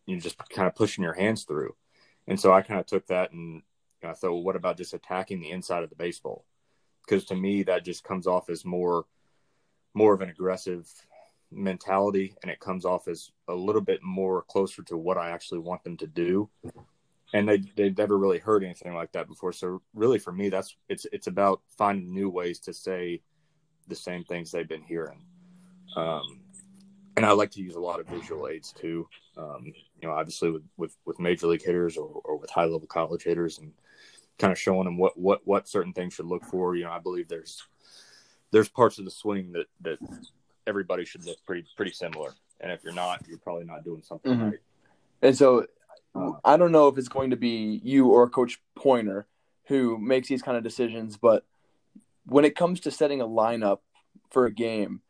you 0.07 0.17
know, 0.17 0.21
just 0.21 0.37
kind 0.51 0.69
of 0.69 0.75
pushing 0.75 1.05
your 1.05 1.15
hands 1.15 1.45
through. 1.45 1.75
And 2.27 2.39
so 2.39 2.53
I 2.53 2.63
kind 2.63 2.81
of 2.81 2.87
took 2.87 3.07
that 3.09 3.33
and 3.33 3.63
I 4.03 4.13
thought, 4.13 4.33
well, 4.33 4.43
what 4.43 4.57
about 4.57 4.77
just 4.77 4.95
attacking 4.95 5.41
the 5.41 5.51
inside 5.51 5.83
of 5.83 5.91
the 5.91 5.97
baseball? 5.97 6.45
Because 7.05 7.25
to 7.27 7.35
me, 7.35 7.63
that 7.65 7.85
just 7.85 8.05
comes 8.05 8.27
off 8.27 8.49
as 8.51 8.65
more, 8.65 9.07
more 9.95 10.15
of 10.15 10.21
an 10.21 10.31
aggressive 10.31 10.91
mentality, 11.51 12.35
and 12.43 12.51
it 12.51 12.61
comes 12.61 12.85
off 12.85 13.09
as 13.09 13.31
a 13.49 13.55
little 13.55 13.81
bit 13.81 14.03
more 14.03 14.43
closer 14.43 14.83
to 14.83 14.97
what 14.97 15.19
I 15.19 15.31
actually 15.31 15.61
want 15.61 15.85
them 15.85 15.97
to 15.99 16.07
do. 16.07 16.49
And 17.35 17.47
they 17.47 17.59
they've 17.77 17.99
never 17.99 18.17
really 18.17 18.39
heard 18.39 18.65
anything 18.65 18.95
like 18.95 19.13
that 19.13 19.29
before. 19.29 19.53
So 19.53 19.83
really, 19.93 20.19
for 20.19 20.33
me, 20.33 20.49
that's 20.49 20.75
it's 20.89 21.05
it's 21.13 21.27
about 21.27 21.61
finding 21.77 22.15
new 22.15 22.31
ways 22.31 22.61
to 22.61 22.73
say 22.73 23.21
the 23.89 23.97
same 23.97 24.25
things 24.25 24.51
they've 24.51 24.69
been 24.69 24.83
hearing. 24.83 25.21
Um, 25.97 26.41
and 27.17 27.25
I 27.27 27.33
like 27.33 27.51
to 27.53 27.61
use 27.61 27.75
a 27.75 27.81
lot 27.81 28.01
of 28.01 28.07
visual 28.09 28.49
aids 28.49 28.73
too. 28.73 29.07
Um, 29.37 29.73
you 30.01 30.09
know, 30.09 30.15
obviously 30.15 30.51
with, 30.51 30.63
with, 30.77 30.97
with 31.05 31.21
major 31.21 31.47
league 31.47 31.63
hitters 31.63 31.97
or, 31.97 32.21
or 32.25 32.37
with 32.37 32.51
high 32.51 32.65
level 32.65 32.87
college 32.87 33.23
hitters 33.23 33.59
and 33.59 33.73
kind 34.39 34.53
of 34.53 34.59
showing 34.59 34.85
them 34.85 34.99
what, 34.99 35.17
what, 35.17 35.41
what 35.45 35.69
certain 35.69 35.93
things 35.93 36.15
should 36.15 36.27
look 36.27 36.45
for. 36.45 36.75
You 36.75 36.85
know, 36.85 36.91
I 36.91 36.99
believe 36.99 37.29
there's, 37.29 37.63
there's 38.51 38.69
parts 38.69 38.99
of 38.99 39.05
the 39.05 39.11
swing 39.11 39.53
that, 39.53 39.67
that 39.83 39.99
everybody 40.67 41.05
should 41.05 41.25
look 41.25 41.39
pretty, 41.47 41.67
pretty 41.77 41.93
similar. 41.93 42.35
And 42.61 42.73
if 42.73 42.83
you're 42.83 42.93
not, 42.93 43.25
you're 43.29 43.39
probably 43.39 43.65
not 43.65 43.85
doing 43.85 44.03
something 44.03 44.33
mm-hmm. 44.33 44.45
right. 44.45 44.61
And 45.23 45.37
so 45.37 45.67
I 46.45 46.57
don't 46.57 46.73
know 46.73 46.89
if 46.89 46.99
it's 46.99 47.09
going 47.09 47.31
to 47.31 47.37
be 47.37 47.81
you 47.83 48.09
or 48.09 48.29
Coach 48.29 48.61
Pointer 48.77 49.27
who 49.67 49.99
makes 49.99 50.29
these 50.29 50.43
kind 50.43 50.57
of 50.57 50.63
decisions, 50.63 51.17
but 51.17 51.45
when 52.27 52.45
it 52.45 52.57
comes 52.57 52.81
to 52.81 52.91
setting 52.91 53.21
a 53.21 53.27
lineup 53.27 53.79
for 54.31 54.47
a 54.47 54.53
game, 54.53 55.01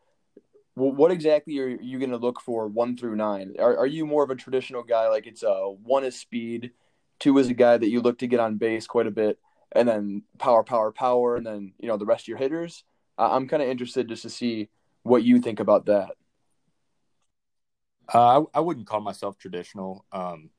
what 0.74 1.12
exactly 1.12 1.58
are 1.60 1.68
you 1.68 1.98
going 1.98 2.10
to 2.10 2.16
look 2.16 2.40
for 2.40 2.66
one 2.66 2.96
through 2.96 3.14
nine? 3.14 3.54
Are, 3.60 3.76
are 3.78 3.86
you 3.86 4.06
more 4.06 4.24
of 4.24 4.30
a 4.30 4.34
traditional 4.34 4.82
guy, 4.82 5.08
like 5.08 5.26
it's 5.26 5.44
a 5.44 5.70
one 5.70 6.04
is 6.04 6.18
speed, 6.18 6.72
two 7.20 7.38
is 7.38 7.48
a 7.48 7.54
guy 7.54 7.76
that 7.76 7.88
you 7.88 8.00
look 8.00 8.18
to 8.18 8.26
get 8.26 8.40
on 8.40 8.56
base 8.56 8.86
quite 8.86 9.06
a 9.06 9.12
bit, 9.12 9.38
and 9.70 9.86
then 9.86 10.22
power, 10.38 10.64
power, 10.64 10.90
power, 10.90 11.36
and 11.36 11.46
then 11.46 11.72
you 11.78 11.86
know 11.86 11.96
the 11.96 12.06
rest 12.06 12.24
of 12.24 12.28
your 12.28 12.38
hitters? 12.38 12.82
I'm 13.16 13.46
kind 13.46 13.62
of 13.62 13.68
interested 13.68 14.08
just 14.08 14.22
to 14.22 14.30
see 14.30 14.68
what 15.04 15.22
you 15.22 15.40
think 15.40 15.60
about 15.60 15.86
that. 15.86 16.10
Uh, 18.12 18.40
I, 18.40 18.58
I 18.58 18.60
wouldn't 18.60 18.88
call 18.88 19.00
myself 19.00 19.38
traditional. 19.38 20.04
Um, 20.10 20.50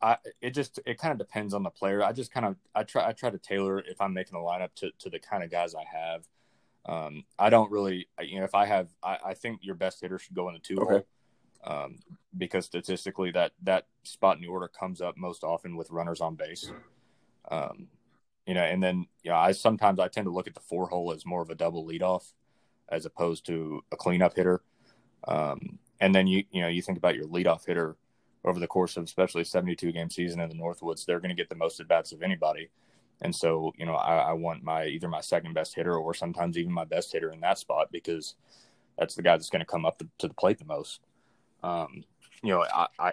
I 0.00 0.16
it 0.40 0.50
just 0.50 0.78
it 0.86 0.98
kind 0.98 1.12
of 1.12 1.18
depends 1.18 1.54
on 1.54 1.62
the 1.62 1.70
player. 1.70 2.02
I 2.02 2.12
just 2.12 2.32
kind 2.32 2.46
of 2.46 2.56
I 2.74 2.84
try 2.84 3.08
I 3.08 3.12
try 3.12 3.30
to 3.30 3.38
tailor 3.38 3.80
if 3.80 4.00
I'm 4.00 4.12
making 4.12 4.36
a 4.36 4.40
lineup 4.40 4.74
to 4.76 4.90
to 5.00 5.10
the 5.10 5.18
kind 5.18 5.42
of 5.42 5.50
guys 5.50 5.74
I 5.74 5.84
have. 5.84 6.28
Um, 6.84 7.24
I 7.38 7.50
don't 7.50 7.70
really, 7.70 8.08
you 8.20 8.38
know, 8.38 8.44
if 8.44 8.56
I 8.56 8.66
have, 8.66 8.88
I, 9.04 9.18
I 9.26 9.34
think 9.34 9.60
your 9.62 9.76
best 9.76 10.00
hitter 10.00 10.18
should 10.18 10.34
go 10.34 10.48
in 10.48 10.54
the 10.54 10.60
two 10.60 10.78
okay. 10.78 10.90
hole, 10.94 11.06
um, 11.64 11.98
because 12.36 12.64
statistically 12.64 13.30
that 13.32 13.52
that 13.62 13.86
spot 14.02 14.36
in 14.36 14.42
the 14.42 14.48
order 14.48 14.66
comes 14.68 15.00
up 15.00 15.16
most 15.16 15.44
often 15.44 15.76
with 15.76 15.90
runners 15.90 16.20
on 16.20 16.34
base. 16.34 16.72
Um, 17.50 17.88
you 18.46 18.54
know, 18.54 18.62
and 18.62 18.82
then 18.82 19.06
you 19.22 19.30
know, 19.30 19.36
I 19.36 19.52
sometimes 19.52 20.00
I 20.00 20.08
tend 20.08 20.26
to 20.26 20.32
look 20.32 20.48
at 20.48 20.54
the 20.54 20.60
four 20.60 20.88
hole 20.88 21.12
as 21.12 21.24
more 21.24 21.42
of 21.42 21.50
a 21.50 21.54
double 21.54 21.86
leadoff 21.86 22.32
as 22.88 23.06
opposed 23.06 23.46
to 23.46 23.82
a 23.92 23.96
cleanup 23.96 24.34
hitter. 24.34 24.62
Um, 25.26 25.78
and 26.00 26.14
then 26.14 26.26
you 26.26 26.44
you 26.50 26.60
know 26.60 26.68
you 26.68 26.82
think 26.82 26.98
about 26.98 27.14
your 27.14 27.26
leadoff 27.26 27.64
hitter 27.64 27.96
over 28.44 28.58
the 28.58 28.66
course 28.66 28.96
of 28.96 29.04
especially 29.04 29.42
a 29.42 29.46
72 29.46 29.92
game 29.92 30.10
season 30.10 30.40
in 30.40 30.48
the 30.48 30.54
Northwoods, 30.54 31.04
they're 31.04 31.20
going 31.20 31.30
to 31.30 31.40
get 31.40 31.48
the 31.48 31.54
most 31.54 31.80
at 31.80 31.88
bats 31.88 32.12
of 32.12 32.22
anybody. 32.22 32.70
And 33.20 33.34
so, 33.34 33.72
you 33.76 33.86
know, 33.86 33.94
I, 33.94 34.16
I 34.16 34.32
want 34.32 34.64
my 34.64 34.86
either 34.86 35.08
my 35.08 35.20
second 35.20 35.54
best 35.54 35.74
hitter 35.74 35.96
or 35.96 36.12
sometimes 36.12 36.58
even 36.58 36.72
my 36.72 36.84
best 36.84 37.12
hitter 37.12 37.30
in 37.30 37.40
that 37.40 37.58
spot 37.58 37.92
because 37.92 38.34
that's 38.98 39.14
the 39.14 39.22
guy 39.22 39.36
that's 39.36 39.50
going 39.50 39.60
to 39.60 39.66
come 39.66 39.86
up 39.86 39.98
to, 39.98 40.08
to, 40.18 40.28
the 40.28 40.34
plate 40.34 40.58
the 40.58 40.64
most. 40.64 41.00
Um, 41.62 42.04
you 42.42 42.50
know, 42.50 42.64
I, 42.64 42.86
I 42.98 43.12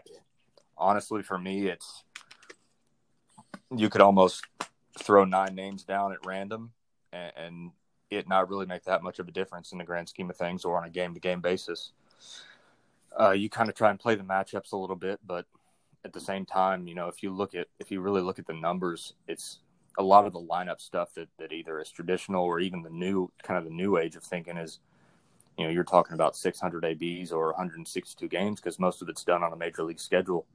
honestly, 0.77 1.21
for 1.21 1.37
me, 1.37 1.67
it's 1.67 2.03
you 3.75 3.89
could 3.89 4.01
almost 4.01 4.43
throw 4.97 5.25
nine 5.25 5.53
names 5.53 5.83
down 5.83 6.11
at 6.11 6.25
random 6.25 6.71
and, 7.13 7.31
and 7.37 7.71
it 8.09 8.27
not 8.27 8.49
really 8.49 8.65
make 8.65 8.83
that 8.85 9.03
much 9.03 9.19
of 9.19 9.27
a 9.27 9.31
difference 9.31 9.71
in 9.71 9.77
the 9.77 9.83
grand 9.83 10.09
scheme 10.09 10.29
of 10.29 10.35
things 10.35 10.65
or 10.65 10.77
on 10.77 10.85
a 10.85 10.89
game 10.89 11.13
to 11.13 11.19
game 11.19 11.41
basis. 11.41 11.91
Uh, 13.19 13.32
you 13.32 13.49
kind 13.49 13.69
of 13.69 13.75
try 13.75 13.89
and 13.89 13.99
play 13.99 14.15
the 14.15 14.23
matchups 14.23 14.71
a 14.71 14.77
little 14.77 14.95
bit, 14.95 15.19
but 15.25 15.45
at 16.05 16.13
the 16.13 16.19
same 16.19 16.45
time, 16.45 16.88
you 16.88 16.95
know, 16.95 17.08
if 17.08 17.21
you 17.21 17.32
look 17.32 17.53
at 17.53 17.67
if 17.79 17.91
you 17.91 18.01
really 18.01 18.21
look 18.21 18.39
at 18.39 18.47
the 18.47 18.53
numbers, 18.53 19.13
it's 19.27 19.60
a 19.97 20.03
lot 20.03 20.25
of 20.25 20.34
the 20.34 20.39
lineup 20.39 20.79
stuff 20.79 21.13
that, 21.15 21.27
that 21.38 21.51
either 21.51 21.79
is 21.79 21.91
traditional 21.91 22.43
or 22.43 22.60
even 22.60 22.82
the 22.82 22.89
new 22.89 23.29
kind 23.43 23.58
of 23.58 23.65
the 23.65 23.69
new 23.69 23.97
age 23.97 24.15
of 24.15 24.23
thinking 24.23 24.55
is, 24.55 24.79
you 25.58 25.65
know, 25.65 25.69
you're 25.69 25.84
talking 25.84 26.13
about 26.13 26.38
600 26.38 26.86
ABs 26.86 27.34
or 27.34 27.47
162 27.47 28.27
games 28.29 28.62
because 28.62 28.79
most 28.79 29.01
of 29.01 29.10
it's 29.10 29.23
done 29.25 29.43
on 29.43 29.51
a 29.51 29.58
major 29.58 29.84
league 29.84 29.99
schedule. 29.99 30.45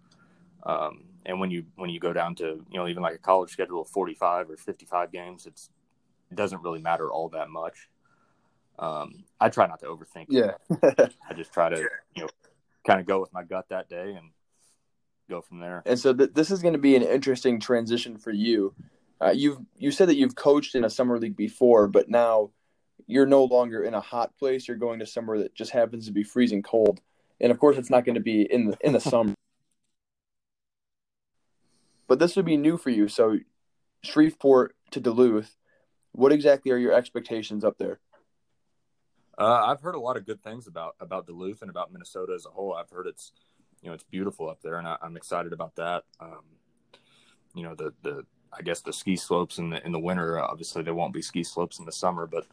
Um, 0.64 1.04
and 1.26 1.38
when 1.38 1.50
you 1.50 1.64
when 1.76 1.90
you 1.90 2.00
go 2.00 2.14
down 2.14 2.34
to 2.36 2.64
you 2.70 2.78
know 2.78 2.88
even 2.88 3.02
like 3.02 3.14
a 3.14 3.18
college 3.18 3.50
schedule 3.50 3.82
of 3.82 3.88
45 3.88 4.50
or 4.50 4.56
55 4.56 5.12
games, 5.12 5.44
it's 5.44 5.68
it 6.30 6.36
doesn't 6.36 6.62
really 6.62 6.80
matter 6.80 7.10
all 7.10 7.28
that 7.30 7.50
much. 7.50 7.88
Um, 8.78 9.24
I 9.40 9.50
try 9.50 9.66
not 9.66 9.80
to 9.80 9.86
overthink. 9.86 10.26
Yeah, 10.28 10.52
I 11.28 11.34
just 11.34 11.52
try 11.52 11.68
to 11.68 11.76
you 12.14 12.22
know 12.22 12.28
kind 12.86 13.00
of 13.00 13.06
go 13.06 13.20
with 13.20 13.32
my 13.32 13.42
gut 13.42 13.66
that 13.70 13.88
day 13.88 14.14
and 14.16 14.30
go 15.28 15.40
from 15.40 15.60
there. 15.60 15.82
And 15.86 15.98
so 15.98 16.12
th- 16.12 16.32
this 16.34 16.50
is 16.50 16.62
going 16.62 16.74
to 16.74 16.78
be 16.78 16.96
an 16.96 17.02
interesting 17.02 17.60
transition 17.60 18.18
for 18.18 18.30
you. 18.30 18.74
Uh, 19.20 19.30
you've 19.30 19.58
you 19.76 19.90
said 19.90 20.08
that 20.08 20.16
you've 20.16 20.34
coached 20.34 20.74
in 20.74 20.84
a 20.84 20.90
summer 20.90 21.18
league 21.18 21.36
before, 21.36 21.88
but 21.88 22.08
now 22.08 22.50
you're 23.06 23.26
no 23.26 23.44
longer 23.44 23.82
in 23.82 23.94
a 23.94 24.00
hot 24.00 24.36
place. 24.38 24.68
You're 24.68 24.76
going 24.76 24.98
to 24.98 25.06
somewhere 25.06 25.38
that 25.38 25.54
just 25.54 25.70
happens 25.70 26.06
to 26.06 26.12
be 26.12 26.22
freezing 26.22 26.62
cold, 26.62 27.00
and 27.40 27.50
of 27.50 27.58
course, 27.58 27.76
it's 27.76 27.90
not 27.90 28.04
going 28.04 28.16
to 28.16 28.20
be 28.20 28.42
in 28.42 28.66
the 28.66 28.76
in 28.80 28.92
the 28.92 29.00
summer. 29.00 29.34
But 32.06 32.18
this 32.18 32.36
would 32.36 32.44
be 32.44 32.56
new 32.56 32.76
for 32.76 32.90
you. 32.90 33.08
So, 33.08 33.38
Shreveport 34.02 34.76
to 34.90 35.00
Duluth, 35.00 35.56
what 36.12 36.32
exactly 36.32 36.70
are 36.70 36.76
your 36.76 36.92
expectations 36.92 37.64
up 37.64 37.78
there? 37.78 38.00
Uh, 39.36 39.66
I've 39.66 39.80
heard 39.80 39.94
a 39.94 40.00
lot 40.00 40.16
of 40.16 40.26
good 40.26 40.42
things 40.42 40.66
about 40.66 40.94
about 41.00 41.26
Duluth 41.26 41.62
and 41.62 41.70
about 41.70 41.92
Minnesota 41.92 42.32
as 42.34 42.46
a 42.46 42.50
whole. 42.50 42.74
I've 42.74 42.90
heard 42.90 43.06
it's 43.06 43.32
you 43.82 43.88
know 43.88 43.94
it's 43.94 44.04
beautiful 44.04 44.48
up 44.48 44.60
there, 44.62 44.78
and 44.78 44.86
I, 44.86 44.96
am 45.02 45.16
excited 45.16 45.52
about 45.52 45.74
that. 45.76 46.04
Um, 46.20 46.42
you 47.54 47.62
know 47.62 47.74
the 47.74 47.92
the 48.02 48.24
I 48.56 48.62
guess 48.62 48.80
the 48.80 48.92
ski 48.92 49.16
slopes 49.16 49.58
in 49.58 49.70
the 49.70 49.84
in 49.84 49.92
the 49.92 49.98
winter. 49.98 50.40
Obviously, 50.40 50.82
there 50.82 50.94
won't 50.94 51.12
be 51.12 51.22
ski 51.22 51.42
slopes 51.42 51.78
in 51.78 51.84
the 51.84 51.92
summer, 51.92 52.26
but 52.26 52.46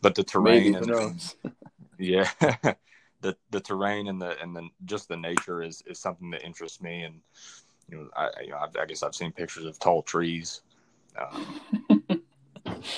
but 0.00 0.14
the 0.14 0.24
terrain 0.24 0.72
Maybe, 0.72 0.92
and 0.92 1.34
yeah, 1.98 2.30
the 3.20 3.36
the 3.50 3.60
terrain 3.60 4.08
and 4.08 4.20
the 4.20 4.40
and 4.40 4.54
the 4.54 4.68
just 4.84 5.08
the 5.08 5.16
nature 5.16 5.62
is 5.62 5.82
is 5.86 5.98
something 5.98 6.30
that 6.30 6.44
interests 6.44 6.80
me. 6.80 7.02
And 7.02 7.20
you 7.90 7.98
know, 7.98 8.08
I 8.16 8.30
you 8.42 8.50
know, 8.50 8.56
I, 8.56 8.82
I 8.82 8.86
guess 8.86 9.02
I've 9.02 9.14
seen 9.14 9.32
pictures 9.32 9.64
of 9.64 9.78
tall 9.78 10.02
trees. 10.02 10.62
Um, 11.18 11.60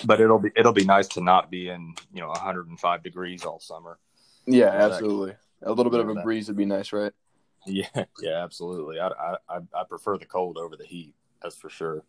but 0.05 0.20
it'll 0.20 0.38
be 0.38 0.50
it'll 0.57 0.72
be 0.72 0.85
nice 0.85 1.09
to 1.09 1.20
not 1.20 1.50
be 1.50 1.68
in 1.68 1.94
you 2.12 2.20
know 2.20 2.29
105 2.29 3.03
degrees 3.03 3.44
all 3.44 3.61
summer. 3.61 3.98
Yeah, 4.46 4.68
absolutely. 4.68 5.35
A 5.62 5.72
little 5.72 5.92
bit 5.92 6.00
of 6.00 6.09
a 6.09 6.14
breeze 6.22 6.48
would 6.48 6.57
be 6.57 6.64
nice, 6.64 6.92
right? 6.92 7.12
Yeah, 7.66 7.87
yeah, 8.20 8.42
absolutely. 8.42 8.98
I 9.00 9.09
I 9.48 9.59
I 9.74 9.85
prefer 9.88 10.18
the 10.18 10.26
cold 10.26 10.57
over 10.57 10.76
the 10.76 10.87
heat. 10.87 11.14
That's 11.42 11.57
for 11.57 11.70
sure. 11.70 12.05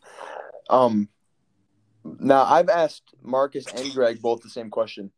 um, 0.70 1.08
now 2.04 2.44
I've 2.44 2.68
asked 2.68 3.14
Marcus 3.22 3.66
and 3.66 3.92
Greg 3.92 4.20
both 4.20 4.42
the 4.42 4.50
same 4.50 4.70
question. 4.70 5.10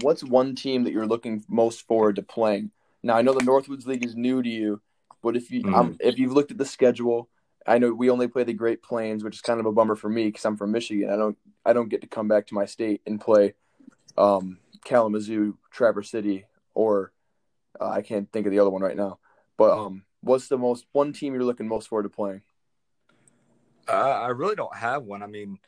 What's 0.00 0.24
one 0.24 0.54
team 0.54 0.84
that 0.84 0.92
you're 0.92 1.06
looking 1.06 1.44
most 1.48 1.86
forward 1.86 2.16
to 2.16 2.22
playing? 2.22 2.70
Now 3.02 3.16
I 3.16 3.22
know 3.22 3.32
the 3.32 3.40
Northwoods 3.40 3.86
League 3.86 4.04
is 4.04 4.16
new 4.16 4.42
to 4.42 4.48
you, 4.48 4.80
but 5.22 5.36
if 5.36 5.50
you 5.50 5.62
mm. 5.62 5.74
um, 5.74 5.96
if 6.00 6.18
you've 6.18 6.32
looked 6.32 6.50
at 6.50 6.58
the 6.58 6.64
schedule, 6.64 7.28
I 7.66 7.78
know 7.78 7.92
we 7.92 8.10
only 8.10 8.28
play 8.28 8.44
the 8.44 8.52
Great 8.52 8.82
Plains, 8.82 9.24
which 9.24 9.36
is 9.36 9.40
kind 9.40 9.58
of 9.58 9.66
a 9.66 9.72
bummer 9.72 9.96
for 9.96 10.08
me 10.08 10.26
because 10.26 10.44
I'm 10.44 10.56
from 10.56 10.72
Michigan. 10.72 11.10
I 11.10 11.16
don't 11.16 11.36
I 11.64 11.72
don't 11.72 11.88
get 11.88 12.02
to 12.02 12.06
come 12.06 12.28
back 12.28 12.46
to 12.48 12.54
my 12.54 12.64
state 12.64 13.02
and 13.06 13.20
play 13.20 13.54
um, 14.16 14.58
Kalamazoo, 14.84 15.58
Traverse 15.70 16.10
City, 16.10 16.46
or 16.74 17.12
uh, 17.80 17.88
I 17.88 18.02
can't 18.02 18.30
think 18.32 18.46
of 18.46 18.52
the 18.52 18.60
other 18.60 18.70
one 18.70 18.82
right 18.82 18.96
now. 18.96 19.18
But 19.56 19.76
um, 19.76 20.04
what's 20.20 20.48
the 20.48 20.58
most 20.58 20.86
one 20.92 21.12
team 21.12 21.34
you're 21.34 21.44
looking 21.44 21.66
most 21.66 21.88
forward 21.88 22.04
to 22.04 22.08
playing? 22.08 22.42
Uh, 23.88 23.92
I 23.92 24.28
really 24.28 24.56
don't 24.56 24.74
have 24.74 25.04
one. 25.04 25.22
I 25.22 25.26
mean, 25.26 25.58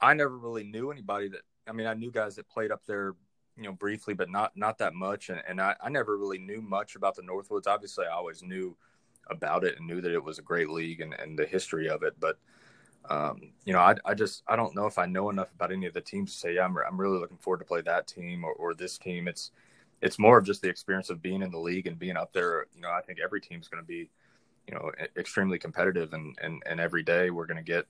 I 0.00 0.14
never 0.14 0.36
really 0.36 0.64
knew 0.64 0.90
anybody 0.90 1.28
that. 1.28 1.42
I 1.68 1.72
mean, 1.72 1.86
I 1.86 1.94
knew 1.94 2.10
guys 2.10 2.34
that 2.36 2.48
played 2.48 2.72
up 2.72 2.82
there, 2.86 3.14
you 3.56 3.62
know, 3.62 3.72
briefly, 3.72 4.14
but 4.14 4.28
not 4.28 4.56
not 4.56 4.78
that 4.78 4.94
much. 4.94 5.28
And, 5.28 5.40
and 5.48 5.60
I, 5.60 5.76
I 5.80 5.88
never 5.88 6.16
really 6.16 6.38
knew 6.38 6.60
much 6.60 6.96
about 6.96 7.14
the 7.14 7.22
Northwoods. 7.22 7.68
Obviously, 7.68 8.06
I 8.06 8.12
always 8.12 8.42
knew 8.42 8.76
about 9.32 9.64
it 9.64 9.76
and 9.78 9.86
knew 9.86 10.00
that 10.00 10.12
it 10.12 10.22
was 10.22 10.38
a 10.38 10.42
great 10.42 10.70
league 10.70 11.00
and, 11.00 11.14
and 11.14 11.38
the 11.38 11.46
history 11.46 11.88
of 11.88 12.02
it. 12.02 12.14
But 12.20 12.38
um, 13.10 13.52
you 13.64 13.72
know, 13.72 13.80
I, 13.80 13.96
I 14.04 14.14
just 14.14 14.42
I 14.46 14.54
don't 14.54 14.74
know 14.76 14.86
if 14.86 14.98
I 14.98 15.06
know 15.06 15.30
enough 15.30 15.52
about 15.54 15.72
any 15.72 15.86
of 15.86 15.94
the 15.94 16.00
teams 16.00 16.32
to 16.32 16.38
say 16.38 16.54
yeah, 16.54 16.64
I'm 16.64 16.76
I'm 16.86 17.00
really 17.00 17.18
looking 17.18 17.38
forward 17.38 17.58
to 17.58 17.64
play 17.64 17.80
that 17.82 18.06
team 18.06 18.44
or, 18.44 18.52
or 18.52 18.74
this 18.74 18.98
team. 18.98 19.26
It's 19.26 19.50
it's 20.00 20.18
more 20.18 20.38
of 20.38 20.44
just 20.44 20.62
the 20.62 20.68
experience 20.68 21.10
of 21.10 21.22
being 21.22 21.42
in 21.42 21.50
the 21.50 21.58
league 21.58 21.86
and 21.86 21.98
being 21.98 22.16
up 22.16 22.32
there. 22.32 22.66
You 22.74 22.82
know, 22.82 22.90
I 22.90 23.00
think 23.02 23.18
every 23.22 23.40
team's 23.40 23.68
going 23.68 23.82
to 23.82 23.86
be 23.86 24.08
you 24.68 24.74
know 24.74 24.92
extremely 25.16 25.58
competitive 25.58 26.12
and 26.12 26.36
and 26.40 26.62
and 26.66 26.80
every 26.80 27.02
day 27.02 27.30
we're 27.30 27.46
going 27.46 27.56
to 27.56 27.62
get 27.62 27.86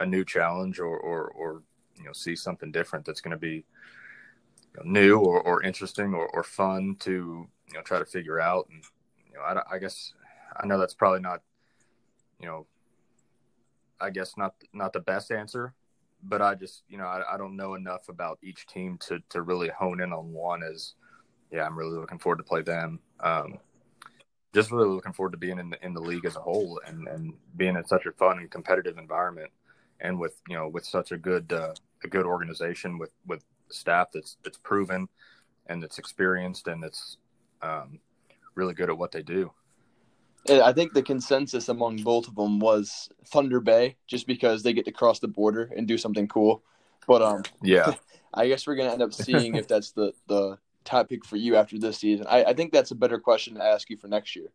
a 0.00 0.06
new 0.06 0.24
challenge 0.24 0.78
or 0.78 0.96
or 0.98 1.28
or 1.28 1.62
you 1.96 2.04
know 2.04 2.12
see 2.12 2.34
something 2.34 2.72
different 2.72 3.04
that's 3.04 3.20
going 3.20 3.32
to 3.32 3.36
be 3.36 3.64
you 4.74 4.76
know, 4.76 4.82
new 4.84 5.18
or, 5.18 5.40
or 5.42 5.62
interesting 5.62 6.14
or, 6.14 6.28
or 6.28 6.42
fun 6.42 6.96
to 7.00 7.46
you 7.68 7.74
know 7.74 7.82
try 7.82 7.98
to 7.98 8.06
figure 8.06 8.40
out 8.40 8.68
and 8.70 8.82
you 9.26 9.34
know 9.34 9.42
I, 9.42 9.74
I 9.74 9.78
guess 9.78 10.14
I 10.56 10.66
know 10.66 10.78
that's 10.78 10.94
probably 10.94 11.20
not, 11.20 11.42
you 12.40 12.46
know, 12.46 12.66
I 14.00 14.10
guess 14.10 14.36
not 14.36 14.54
not 14.72 14.92
the 14.92 15.00
best 15.00 15.30
answer, 15.30 15.74
but 16.22 16.40
I 16.40 16.54
just 16.54 16.84
you 16.88 16.98
know 16.98 17.04
I, 17.04 17.34
I 17.34 17.36
don't 17.36 17.56
know 17.56 17.74
enough 17.74 18.08
about 18.08 18.38
each 18.42 18.66
team 18.66 18.98
to 19.08 19.20
to 19.30 19.42
really 19.42 19.68
hone 19.68 20.00
in 20.00 20.12
on 20.12 20.32
one. 20.32 20.62
As 20.62 20.94
yeah, 21.50 21.66
I'm 21.66 21.76
really 21.78 21.98
looking 21.98 22.18
forward 22.18 22.38
to 22.38 22.44
play 22.44 22.62
them. 22.62 23.00
Um, 23.20 23.58
just 24.54 24.72
really 24.72 24.88
looking 24.88 25.12
forward 25.12 25.32
to 25.32 25.38
being 25.38 25.58
in 25.58 25.70
the 25.70 25.84
in 25.84 25.94
the 25.94 26.00
league 26.00 26.24
as 26.24 26.36
a 26.36 26.40
whole 26.40 26.80
and 26.86 27.06
and 27.08 27.34
being 27.56 27.76
in 27.76 27.84
such 27.86 28.06
a 28.06 28.12
fun 28.12 28.38
and 28.38 28.50
competitive 28.50 28.98
environment, 28.98 29.50
and 30.00 30.18
with 30.18 30.40
you 30.48 30.56
know 30.56 30.68
with 30.68 30.84
such 30.84 31.12
a 31.12 31.18
good 31.18 31.52
uh, 31.52 31.74
a 32.04 32.08
good 32.08 32.26
organization 32.26 32.98
with 32.98 33.12
with 33.26 33.44
staff 33.70 34.08
that's 34.12 34.36
that's 34.42 34.58
proven 34.58 35.08
and 35.66 35.82
that's 35.82 35.98
experienced 35.98 36.66
and 36.66 36.82
that's 36.82 37.18
um, 37.62 38.00
really 38.54 38.74
good 38.74 38.90
at 38.90 38.98
what 38.98 39.12
they 39.12 39.22
do. 39.22 39.52
I 40.48 40.72
think 40.72 40.94
the 40.94 41.02
consensus 41.02 41.68
among 41.68 41.98
both 41.98 42.26
of 42.28 42.34
them 42.34 42.58
was 42.60 43.10
Thunder 43.26 43.60
Bay, 43.60 43.96
just 44.06 44.26
because 44.26 44.62
they 44.62 44.72
get 44.72 44.84
to 44.86 44.92
cross 44.92 45.18
the 45.18 45.28
border 45.28 45.70
and 45.76 45.86
do 45.86 45.98
something 45.98 46.28
cool. 46.28 46.62
But 47.06 47.22
um, 47.22 47.42
yeah, 47.62 47.94
I 48.34 48.48
guess 48.48 48.66
we're 48.66 48.76
gonna 48.76 48.92
end 48.92 49.02
up 49.02 49.12
seeing 49.12 49.54
if 49.56 49.68
that's 49.68 49.92
the 49.92 50.12
the 50.28 50.58
top 50.84 51.08
pick 51.08 51.24
for 51.24 51.36
you 51.36 51.56
after 51.56 51.78
this 51.78 51.98
season. 51.98 52.26
I, 52.28 52.44
I 52.44 52.54
think 52.54 52.72
that's 52.72 52.90
a 52.90 52.94
better 52.94 53.18
question 53.18 53.54
to 53.54 53.62
ask 53.62 53.90
you 53.90 53.96
for 53.96 54.08
next 54.08 54.34
year. 54.36 54.48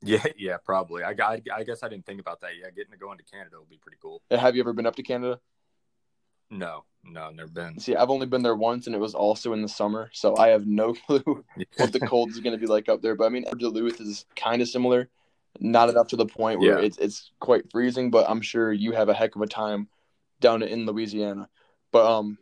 Yeah, 0.00 0.22
yeah, 0.36 0.58
probably. 0.58 1.02
I, 1.02 1.10
I, 1.10 1.42
I 1.52 1.64
guess 1.64 1.82
I 1.82 1.88
didn't 1.88 2.06
think 2.06 2.20
about 2.20 2.40
that. 2.42 2.50
Yeah, 2.56 2.70
getting 2.70 2.92
to 2.92 2.96
go 2.96 3.10
into 3.10 3.24
Canada 3.24 3.56
would 3.58 3.68
be 3.68 3.78
pretty 3.78 3.98
cool. 4.00 4.22
Have 4.30 4.54
you 4.54 4.62
ever 4.62 4.72
been 4.72 4.86
up 4.86 4.94
to 4.94 5.02
Canada? 5.02 5.40
No, 6.50 6.84
no, 7.04 7.30
never 7.30 7.50
been. 7.50 7.78
See, 7.78 7.94
I've 7.94 8.10
only 8.10 8.26
been 8.26 8.42
there 8.42 8.56
once, 8.56 8.86
and 8.86 8.94
it 8.94 9.00
was 9.00 9.14
also 9.14 9.52
in 9.52 9.62
the 9.62 9.68
summer, 9.68 10.10
so 10.12 10.36
I 10.36 10.48
have 10.48 10.66
no 10.66 10.94
clue 11.06 11.44
what 11.76 11.92
the 11.92 12.00
cold 12.00 12.30
is 12.30 12.40
going 12.40 12.54
to 12.54 12.60
be 12.60 12.66
like 12.66 12.88
up 12.88 13.02
there. 13.02 13.14
But 13.14 13.26
I 13.26 13.28
mean, 13.28 13.44
Duluth 13.58 14.00
is 14.00 14.24
kind 14.36 14.62
of 14.62 14.68
similar, 14.68 15.08
not 15.60 15.88
enough 15.90 16.08
to 16.08 16.16
the 16.16 16.26
point 16.26 16.60
where 16.60 16.78
yeah. 16.78 16.84
it's 16.84 16.98
it's 16.98 17.30
quite 17.40 17.70
freezing. 17.70 18.10
But 18.10 18.28
I'm 18.28 18.40
sure 18.40 18.72
you 18.72 18.92
have 18.92 19.08
a 19.08 19.14
heck 19.14 19.36
of 19.36 19.42
a 19.42 19.46
time 19.46 19.88
down 20.40 20.62
in 20.62 20.86
Louisiana. 20.86 21.48
But 21.92 22.06
um, 22.06 22.38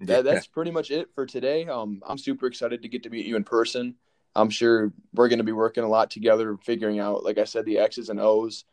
that, 0.00 0.24
that's 0.24 0.46
pretty 0.46 0.70
much 0.70 0.90
it 0.90 1.08
for 1.14 1.26
today. 1.26 1.66
Um, 1.66 2.02
I'm 2.06 2.18
super 2.18 2.46
excited 2.46 2.82
to 2.82 2.88
get 2.88 3.04
to 3.04 3.10
meet 3.10 3.26
you 3.26 3.36
in 3.36 3.44
person. 3.44 3.96
I'm 4.34 4.50
sure 4.50 4.92
we're 5.12 5.28
going 5.28 5.38
to 5.38 5.44
be 5.44 5.52
working 5.52 5.84
a 5.84 5.88
lot 5.88 6.10
together, 6.10 6.56
figuring 6.64 6.98
out, 6.98 7.22
like 7.22 7.38
I 7.38 7.44
said, 7.44 7.66
the 7.66 7.78
X's 7.78 8.08
and 8.08 8.18
O's. 8.18 8.64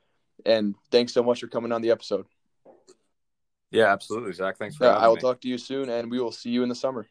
And 0.46 0.76
thanks 0.90 1.14
so 1.14 1.22
much 1.22 1.42
for 1.42 1.48
coming 1.48 1.72
on 1.72 1.82
the 1.82 1.92
episode. 1.92 2.26
Yeah, 3.72 3.92
absolutely, 3.92 4.34
Zach. 4.34 4.58
Thanks 4.58 4.76
for 4.76 4.86
yeah, 4.86 4.98
I 4.98 5.08
will 5.08 5.16
me. 5.16 5.22
talk 5.22 5.42
to 5.42 5.48
you 5.48 5.58
soon, 5.58 5.90
and 5.90 6.10
we 6.10 6.20
will 6.20 6.32
see 6.32 6.50
you 6.50 6.64
in 6.64 6.70
the 6.70 6.76
summer. 6.76 7.06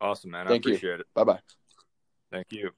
Awesome, 0.00 0.30
man. 0.30 0.46
Thank 0.46 0.66
I 0.66 0.70
appreciate 0.70 0.94
you. 0.94 1.00
it. 1.00 1.06
Bye 1.14 1.24
bye. 1.24 1.40
Thank 2.30 2.46
you. 2.50 2.70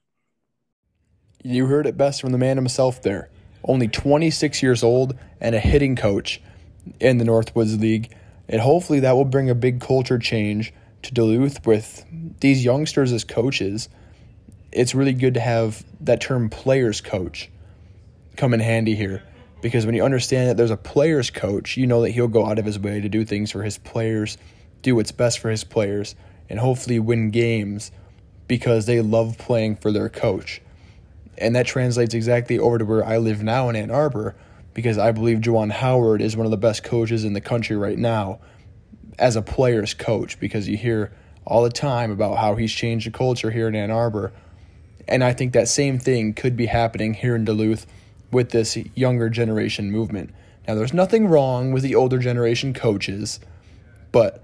You 1.43 1.67
heard 1.67 1.85
it 1.85 1.95
best 1.97 2.21
from 2.21 2.31
the 2.31 2.37
man 2.37 2.57
himself 2.57 3.01
there. 3.01 3.29
Only 3.63 3.87
26 3.87 4.63
years 4.63 4.83
old 4.83 5.17
and 5.39 5.55
a 5.55 5.59
hitting 5.59 5.95
coach 5.95 6.41
in 6.99 7.17
the 7.17 7.25
Northwoods 7.25 7.79
League. 7.79 8.15
And 8.49 8.61
hopefully 8.61 8.99
that 9.01 9.15
will 9.15 9.25
bring 9.25 9.49
a 9.49 9.55
big 9.55 9.79
culture 9.79 10.17
change 10.17 10.73
to 11.03 11.13
Duluth 11.13 11.65
with 11.65 12.05
these 12.39 12.65
youngsters 12.65 13.13
as 13.13 13.23
coaches. 13.23 13.89
It's 14.71 14.95
really 14.95 15.13
good 15.13 15.35
to 15.35 15.39
have 15.39 15.85
that 16.01 16.19
term 16.19 16.49
players 16.49 16.99
coach 16.99 17.49
come 18.35 18.53
in 18.53 18.59
handy 18.59 18.95
here 18.95 19.23
Because 19.63 19.85
when 19.85 19.95
you 19.95 20.03
understand 20.03 20.49
that 20.49 20.57
there's 20.57 20.71
a 20.71 20.77
player's 20.77 21.29
coach, 21.29 21.77
you 21.77 21.87
know 21.87 22.01
that 22.01 22.11
he'll 22.11 22.27
go 22.27 22.45
out 22.45 22.59
of 22.59 22.65
his 22.65 22.77
way 22.77 22.99
to 22.99 23.07
do 23.07 23.23
things 23.23 23.49
for 23.49 23.63
his 23.63 23.77
players, 23.77 24.37
do 24.81 24.93
what's 24.93 25.13
best 25.13 25.39
for 25.39 25.49
his 25.49 25.63
players, 25.63 26.15
and 26.49 26.59
hopefully 26.59 26.99
win 26.99 27.31
games 27.31 27.89
because 28.45 28.87
they 28.87 28.99
love 28.99 29.37
playing 29.37 29.77
for 29.77 29.89
their 29.89 30.09
coach. 30.09 30.61
And 31.37 31.55
that 31.55 31.65
translates 31.65 32.13
exactly 32.13 32.59
over 32.59 32.77
to 32.77 32.83
where 32.83 33.05
I 33.05 33.17
live 33.19 33.41
now 33.41 33.69
in 33.69 33.77
Ann 33.77 33.89
Arbor 33.89 34.35
because 34.73 34.97
I 34.97 35.13
believe 35.13 35.37
Juwan 35.37 35.71
Howard 35.71 36.21
is 36.21 36.35
one 36.35 36.45
of 36.45 36.51
the 36.51 36.57
best 36.57 36.83
coaches 36.83 37.23
in 37.23 37.31
the 37.31 37.39
country 37.39 37.77
right 37.77 37.97
now 37.97 38.39
as 39.17 39.37
a 39.37 39.41
player's 39.41 39.93
coach 39.93 40.41
because 40.41 40.67
you 40.67 40.75
hear 40.75 41.13
all 41.45 41.63
the 41.63 41.69
time 41.69 42.11
about 42.11 42.37
how 42.37 42.55
he's 42.55 42.73
changed 42.73 43.07
the 43.07 43.11
culture 43.11 43.49
here 43.49 43.69
in 43.69 43.75
Ann 43.75 43.91
Arbor. 43.91 44.33
And 45.07 45.23
I 45.23 45.31
think 45.31 45.53
that 45.53 45.69
same 45.69 45.99
thing 45.99 46.33
could 46.33 46.57
be 46.57 46.65
happening 46.65 47.13
here 47.13 47.33
in 47.33 47.45
Duluth 47.45 47.87
with 48.33 48.49
this 48.49 48.77
younger 48.95 49.29
generation 49.29 49.91
movement. 49.91 50.31
Now, 50.67 50.75
there's 50.75 50.93
nothing 50.93 51.27
wrong 51.27 51.71
with 51.71 51.83
the 51.83 51.95
older 51.95 52.17
generation 52.19 52.73
coaches, 52.73 53.39
but 54.11 54.43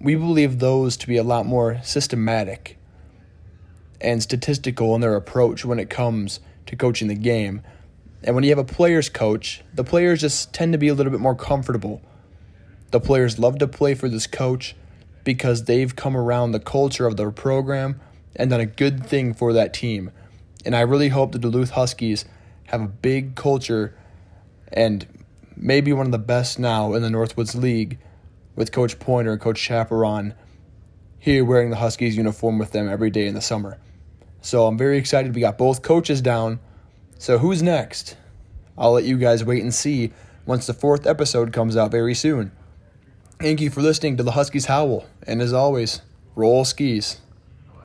we 0.00 0.14
believe 0.14 0.58
those 0.58 0.96
to 0.98 1.06
be 1.06 1.16
a 1.16 1.22
lot 1.22 1.46
more 1.46 1.80
systematic 1.82 2.78
and 4.00 4.22
statistical 4.22 4.94
in 4.94 5.00
their 5.00 5.16
approach 5.16 5.64
when 5.64 5.78
it 5.78 5.88
comes 5.88 6.40
to 6.66 6.76
coaching 6.76 7.08
the 7.08 7.14
game. 7.14 7.62
And 8.22 8.34
when 8.34 8.44
you 8.44 8.50
have 8.50 8.58
a 8.58 8.64
player's 8.64 9.08
coach, 9.08 9.62
the 9.74 9.84
players 9.84 10.20
just 10.20 10.52
tend 10.52 10.72
to 10.72 10.78
be 10.78 10.88
a 10.88 10.94
little 10.94 11.12
bit 11.12 11.20
more 11.20 11.34
comfortable. 11.34 12.02
The 12.90 13.00
players 13.00 13.38
love 13.38 13.58
to 13.58 13.68
play 13.68 13.94
for 13.94 14.08
this 14.08 14.26
coach 14.26 14.76
because 15.24 15.64
they've 15.64 15.96
come 15.96 16.16
around 16.16 16.52
the 16.52 16.60
culture 16.60 17.06
of 17.06 17.16
their 17.16 17.30
program 17.30 18.00
and 18.36 18.50
done 18.50 18.60
a 18.60 18.66
good 18.66 19.06
thing 19.06 19.32
for 19.32 19.52
that 19.52 19.72
team. 19.72 20.10
And 20.64 20.76
I 20.76 20.80
really 20.80 21.08
hope 21.08 21.32
the 21.32 21.38
Duluth 21.38 21.70
Huskies 21.70 22.24
have 22.66 22.80
a 22.80 22.88
big 22.88 23.34
culture 23.34 23.96
and 24.72 25.06
maybe 25.56 25.92
one 25.92 26.06
of 26.06 26.12
the 26.12 26.18
best 26.18 26.58
now 26.58 26.94
in 26.94 27.02
the 27.02 27.08
Northwoods 27.08 27.54
League 27.54 27.98
with 28.54 28.72
Coach 28.72 28.98
Pointer 28.98 29.32
and 29.32 29.40
Coach 29.40 29.66
Chapuran 29.66 30.34
here 31.18 31.44
wearing 31.44 31.70
the 31.70 31.76
Huskies 31.76 32.16
uniform 32.16 32.58
with 32.58 32.72
them 32.72 32.88
every 32.88 33.10
day 33.10 33.26
in 33.26 33.34
the 33.34 33.40
summer. 33.40 33.78
So 34.40 34.66
I'm 34.66 34.78
very 34.78 34.98
excited. 34.98 35.34
We 35.34 35.40
got 35.40 35.58
both 35.58 35.82
coaches 35.82 36.20
down. 36.20 36.60
So 37.18 37.38
who's 37.38 37.62
next? 37.62 38.16
I'll 38.78 38.92
let 38.92 39.04
you 39.04 39.18
guys 39.18 39.42
wait 39.42 39.62
and 39.62 39.74
see 39.74 40.12
once 40.44 40.66
the 40.66 40.74
fourth 40.74 41.06
episode 41.06 41.52
comes 41.52 41.76
out 41.76 41.90
very 41.90 42.14
soon. 42.14 42.52
Thank 43.40 43.60
you 43.60 43.70
for 43.70 43.82
listening 43.82 44.16
to 44.18 44.22
the 44.22 44.32
Huskies 44.32 44.66
Howl, 44.66 45.04
and 45.26 45.42
as 45.42 45.52
always, 45.52 46.00
roll 46.34 46.64
skis. 46.64 47.20